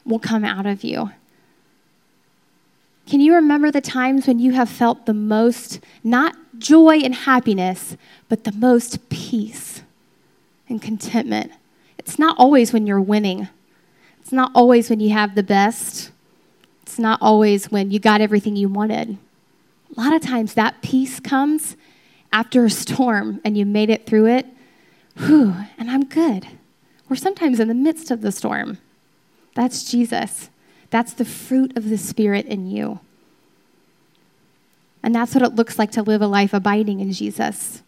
will 0.05 0.19
come 0.19 0.45
out 0.45 0.67
of 0.67 0.83
you. 0.83 1.13
Can 3.07 3.21
you 3.21 3.35
remember 3.35 3.71
the 3.71 3.81
times 3.81 4.27
when 4.27 4.41
you 4.41 4.53
have 4.53 4.69
felt 4.69 5.07
the 5.07 5.15
most, 5.15 5.79
not 6.03 6.35
joy 6.59 6.99
and 6.99 7.15
happiness, 7.15 7.97
but 8.29 8.43
the 8.43 8.53
most 8.53 9.09
peace 9.11 9.83
and 10.69 10.83
contentment? 10.83 11.53
It's 11.97 12.19
not 12.19 12.37
always 12.37 12.73
when 12.73 12.89
you're 12.89 13.01
winning, 13.01 13.49
it's 14.21 14.33
not 14.33 14.51
always 14.57 14.91
when 14.91 14.99
you 14.99 15.11
have 15.11 15.37
the 15.37 15.45
best, 15.45 16.11
it's 16.83 16.99
not 16.99 17.21
always 17.23 17.71
when 17.71 17.93
you 17.93 18.01
got 18.01 18.21
everything 18.21 18.57
you 18.57 18.69
wanted. 18.69 19.19
A 19.97 20.01
lot 20.01 20.13
of 20.13 20.21
times 20.21 20.55
that 20.55 20.83
peace 20.83 21.21
comes 21.21 21.77
after 22.33 22.65
a 22.65 22.71
storm 22.71 23.41
and 23.45 23.57
you 23.57 23.67
made 23.67 23.91
it 23.91 24.07
through 24.07 24.27
it, 24.27 24.47
whew, 25.17 25.55
and 25.79 25.91
I'm 25.91 26.05
good. 26.05 26.47
Or 27.09 27.17
sometimes 27.17 27.59
in 27.59 27.69
the 27.69 27.75
midst 27.75 28.11
of 28.11 28.21
the 28.21 28.33
storm. 28.33 28.79
That's 29.55 29.91
Jesus. 29.91 30.49
That's 30.91 31.13
the 31.13 31.25
fruit 31.25 31.77
of 31.77 31.89
the 31.89 31.99
Spirit 31.99 32.47
in 32.47 32.67
you. 32.67 33.01
And 35.03 35.15
that's 35.15 35.35
what 35.35 35.43
it 35.43 35.55
looks 35.55 35.79
like 35.79 35.91
to 35.93 36.03
live 36.03 36.23
a 36.23 36.27
life 36.27 36.53
abiding 36.53 37.01
in 37.01 37.13
Jesus 37.13 37.83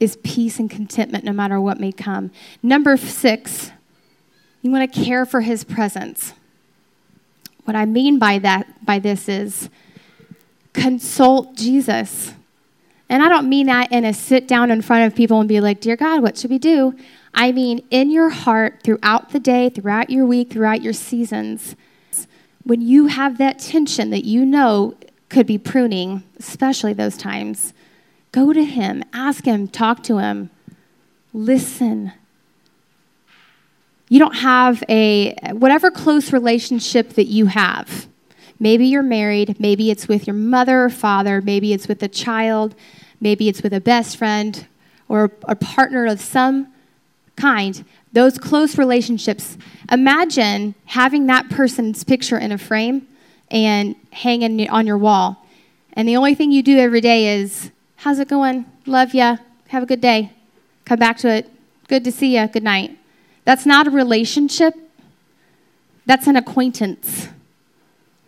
is 0.00 0.16
peace 0.24 0.58
and 0.58 0.68
contentment 0.68 1.24
no 1.24 1.32
matter 1.32 1.60
what 1.60 1.78
may 1.78 1.92
come. 1.92 2.32
Number 2.60 2.96
6, 2.96 3.70
you 4.60 4.70
want 4.70 4.92
to 4.92 5.00
care 5.04 5.24
for 5.24 5.42
his 5.42 5.62
presence. 5.62 6.32
What 7.64 7.76
I 7.76 7.84
mean 7.84 8.18
by 8.18 8.40
that 8.40 8.84
by 8.84 8.98
this 8.98 9.28
is 9.28 9.70
consult 10.72 11.54
Jesus. 11.54 12.32
And 13.12 13.22
I 13.22 13.28
don't 13.28 13.46
mean 13.46 13.66
that 13.66 13.92
in 13.92 14.06
a 14.06 14.14
sit 14.14 14.48
down 14.48 14.70
in 14.70 14.80
front 14.80 15.06
of 15.06 15.14
people 15.14 15.38
and 15.38 15.46
be 15.46 15.60
like, 15.60 15.82
Dear 15.82 15.96
God, 15.96 16.22
what 16.22 16.38
should 16.38 16.50
we 16.50 16.58
do? 16.58 16.96
I 17.34 17.52
mean 17.52 17.84
in 17.90 18.10
your 18.10 18.30
heart 18.30 18.80
throughout 18.82 19.32
the 19.32 19.38
day, 19.38 19.68
throughout 19.68 20.08
your 20.08 20.24
week, 20.24 20.50
throughout 20.50 20.80
your 20.80 20.94
seasons. 20.94 21.76
When 22.62 22.80
you 22.80 23.08
have 23.08 23.36
that 23.36 23.58
tension 23.58 24.08
that 24.10 24.24
you 24.24 24.46
know 24.46 24.94
could 25.28 25.46
be 25.46 25.58
pruning, 25.58 26.22
especially 26.38 26.94
those 26.94 27.18
times, 27.18 27.74
go 28.32 28.54
to 28.54 28.64
Him, 28.64 29.02
ask 29.12 29.44
Him, 29.44 29.68
talk 29.68 30.02
to 30.04 30.16
Him, 30.16 30.48
listen. 31.34 32.12
You 34.08 34.20
don't 34.20 34.36
have 34.36 34.82
a, 34.88 35.34
whatever 35.52 35.90
close 35.90 36.32
relationship 36.32 37.10
that 37.10 37.26
you 37.26 37.44
have. 37.46 38.06
Maybe 38.58 38.86
you're 38.86 39.02
married, 39.02 39.60
maybe 39.60 39.90
it's 39.90 40.08
with 40.08 40.26
your 40.26 40.34
mother 40.34 40.84
or 40.84 40.88
father, 40.88 41.42
maybe 41.42 41.74
it's 41.74 41.88
with 41.88 42.02
a 42.02 42.08
child, 42.08 42.74
maybe 43.22 43.48
it's 43.48 43.62
with 43.62 43.72
a 43.72 43.80
best 43.80 44.18
friend 44.18 44.66
or 45.08 45.30
a 45.44 45.56
partner 45.56 46.04
of 46.06 46.20
some 46.20 46.72
kind, 47.36 47.84
those 48.12 48.36
close 48.36 48.76
relationships. 48.76 49.56
Imagine 49.90 50.74
having 50.86 51.26
that 51.26 51.48
person's 51.48 52.04
picture 52.04 52.36
in 52.36 52.52
a 52.52 52.58
frame 52.58 53.06
and 53.50 53.96
hanging 54.10 54.68
on 54.68 54.86
your 54.86 54.98
wall. 54.98 55.46
And 55.94 56.06
the 56.06 56.16
only 56.16 56.34
thing 56.34 56.52
you 56.52 56.62
do 56.62 56.78
every 56.78 57.00
day 57.00 57.40
is, 57.40 57.70
How's 57.96 58.18
it 58.18 58.26
going? 58.26 58.66
Love 58.84 59.14
ya. 59.14 59.36
Have 59.68 59.84
a 59.84 59.86
good 59.86 60.00
day. 60.00 60.32
Come 60.84 60.98
back 60.98 61.18
to 61.18 61.28
it. 61.28 61.48
Good 61.86 62.02
to 62.02 62.10
see 62.10 62.34
ya. 62.34 62.48
Good 62.48 62.64
night. 62.64 62.98
That's 63.44 63.64
not 63.64 63.86
a 63.86 63.90
relationship, 63.90 64.74
that's 66.06 66.26
an 66.26 66.36
acquaintance, 66.36 67.28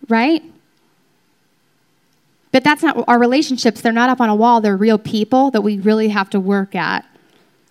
right? 0.09 0.43
But 2.55 2.63
that's 2.63 2.85
not 2.85 3.03
our 3.09 3.19
relationships. 3.19 3.81
They're 3.81 3.91
not 3.91 4.11
up 4.11 4.21
on 4.21 4.29
a 4.29 4.35
wall. 4.37 4.61
They're 4.61 4.77
real 4.77 4.97
people 4.97 5.51
that 5.51 5.63
we 5.63 5.81
really 5.81 6.11
have 6.11 6.31
to 6.31 6.39
work 6.39 6.77
at. 6.77 7.05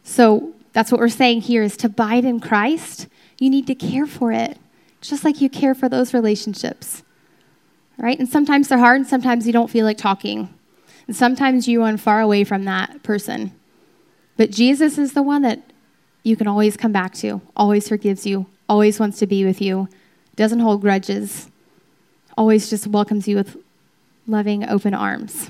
So 0.04 0.52
that's 0.74 0.92
what 0.92 1.00
we're 1.00 1.08
saying 1.08 1.40
here 1.40 1.64
is 1.64 1.78
to 1.78 1.88
abide 1.88 2.26
in 2.26 2.42
Christ, 2.42 3.08
you 3.40 3.50
need 3.50 3.66
to 3.68 3.76
care 3.76 4.06
for 4.06 4.34
it, 4.34 4.58
just 5.00 5.24
like 5.24 5.40
you 5.40 5.50
care 5.50 5.74
for 5.74 5.88
those 5.88 6.14
relationships. 6.14 7.02
Right? 7.98 8.20
And 8.20 8.28
sometimes 8.28 8.68
they're 8.68 8.78
hard, 8.78 8.98
and 8.98 9.08
sometimes 9.08 9.48
you 9.48 9.54
don't 9.54 9.70
feel 9.70 9.86
like 9.86 9.98
talking. 9.98 10.54
And 11.08 11.16
sometimes 11.16 11.66
you 11.66 11.80
run 11.80 11.96
far 11.96 12.20
away 12.20 12.44
from 12.44 12.66
that 12.66 13.04
person. 13.04 13.54
But 14.36 14.52
Jesus 14.52 14.98
is 14.98 15.14
the 15.14 15.24
one 15.24 15.44
that 15.44 15.62
you 16.24 16.36
can 16.36 16.46
always 16.46 16.76
come 16.76 16.92
back 16.92 17.14
to, 17.16 17.40
always 17.56 17.88
forgives 17.88 18.26
you, 18.26 18.48
always 18.68 19.00
wants 19.00 19.18
to 19.20 19.28
be 19.28 19.46
with 19.46 19.62
you, 19.62 19.88
doesn't 20.36 20.60
hold 20.60 20.82
grudges, 20.82 21.50
always 22.38 22.70
just 22.70 22.86
welcomes 22.88 23.30
you 23.30 23.38
with 23.38 23.63
loving, 24.28 24.68
open 24.68 24.94
arms. 24.94 25.50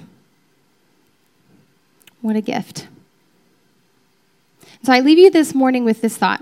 What 2.21 2.35
a 2.35 2.41
gift. 2.41 2.87
So 4.83 4.91
I 4.91 4.99
leave 4.99 5.17
you 5.17 5.29
this 5.29 5.53
morning 5.53 5.85
with 5.85 6.01
this 6.01 6.17
thought. 6.17 6.41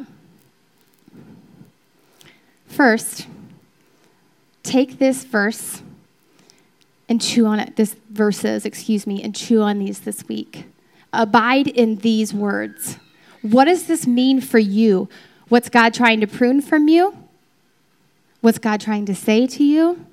First, 2.67 3.27
take 4.63 4.97
this 4.97 5.23
verse 5.23 5.81
and 7.09 7.21
chew 7.21 7.45
on 7.45 7.59
it, 7.59 7.75
this 7.75 7.95
verses, 8.09 8.65
excuse 8.65 9.05
me, 9.05 9.21
and 9.21 9.35
chew 9.35 9.61
on 9.61 9.79
these 9.79 9.99
this 9.99 10.27
week. 10.27 10.65
Abide 11.11 11.67
in 11.67 11.97
these 11.97 12.33
words. 12.33 12.97
What 13.41 13.65
does 13.65 13.87
this 13.87 14.07
mean 14.07 14.39
for 14.39 14.59
you? 14.59 15.09
What's 15.49 15.67
God 15.67 15.93
trying 15.93 16.21
to 16.21 16.27
prune 16.27 16.61
from 16.61 16.87
you? 16.87 17.17
What's 18.39 18.59
God 18.59 18.79
trying 18.79 19.05
to 19.07 19.15
say 19.15 19.45
to 19.47 19.63
you? 19.63 20.05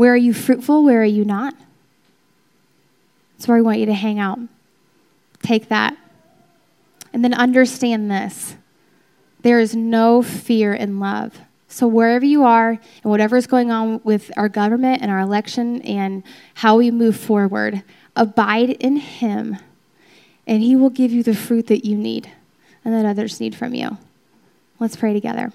Where 0.00 0.14
are 0.14 0.16
you 0.16 0.32
fruitful? 0.32 0.82
Where 0.82 1.02
are 1.02 1.04
you 1.04 1.26
not? 1.26 1.54
That's 3.36 3.46
where 3.46 3.58
I 3.58 3.60
want 3.60 3.80
you 3.80 3.84
to 3.84 3.92
hang 3.92 4.18
out. 4.18 4.38
Take 5.42 5.68
that. 5.68 5.94
And 7.12 7.22
then 7.22 7.34
understand 7.34 8.10
this 8.10 8.56
there 9.42 9.60
is 9.60 9.76
no 9.76 10.22
fear 10.22 10.72
in 10.72 11.00
love. 11.00 11.38
So, 11.68 11.86
wherever 11.86 12.24
you 12.24 12.44
are 12.44 12.70
and 12.70 13.10
whatever 13.10 13.36
is 13.36 13.46
going 13.46 13.70
on 13.70 14.00
with 14.02 14.30
our 14.38 14.48
government 14.48 15.02
and 15.02 15.10
our 15.10 15.20
election 15.20 15.82
and 15.82 16.22
how 16.54 16.78
we 16.78 16.90
move 16.90 17.14
forward, 17.14 17.82
abide 18.16 18.70
in 18.70 18.96
Him, 18.96 19.58
and 20.46 20.62
He 20.62 20.76
will 20.76 20.88
give 20.88 21.12
you 21.12 21.22
the 21.22 21.34
fruit 21.34 21.66
that 21.66 21.84
you 21.84 21.94
need 21.94 22.32
and 22.86 22.94
that 22.94 23.04
others 23.04 23.38
need 23.38 23.54
from 23.54 23.74
you. 23.74 23.98
Let's 24.78 24.96
pray 24.96 25.12
together. 25.12 25.52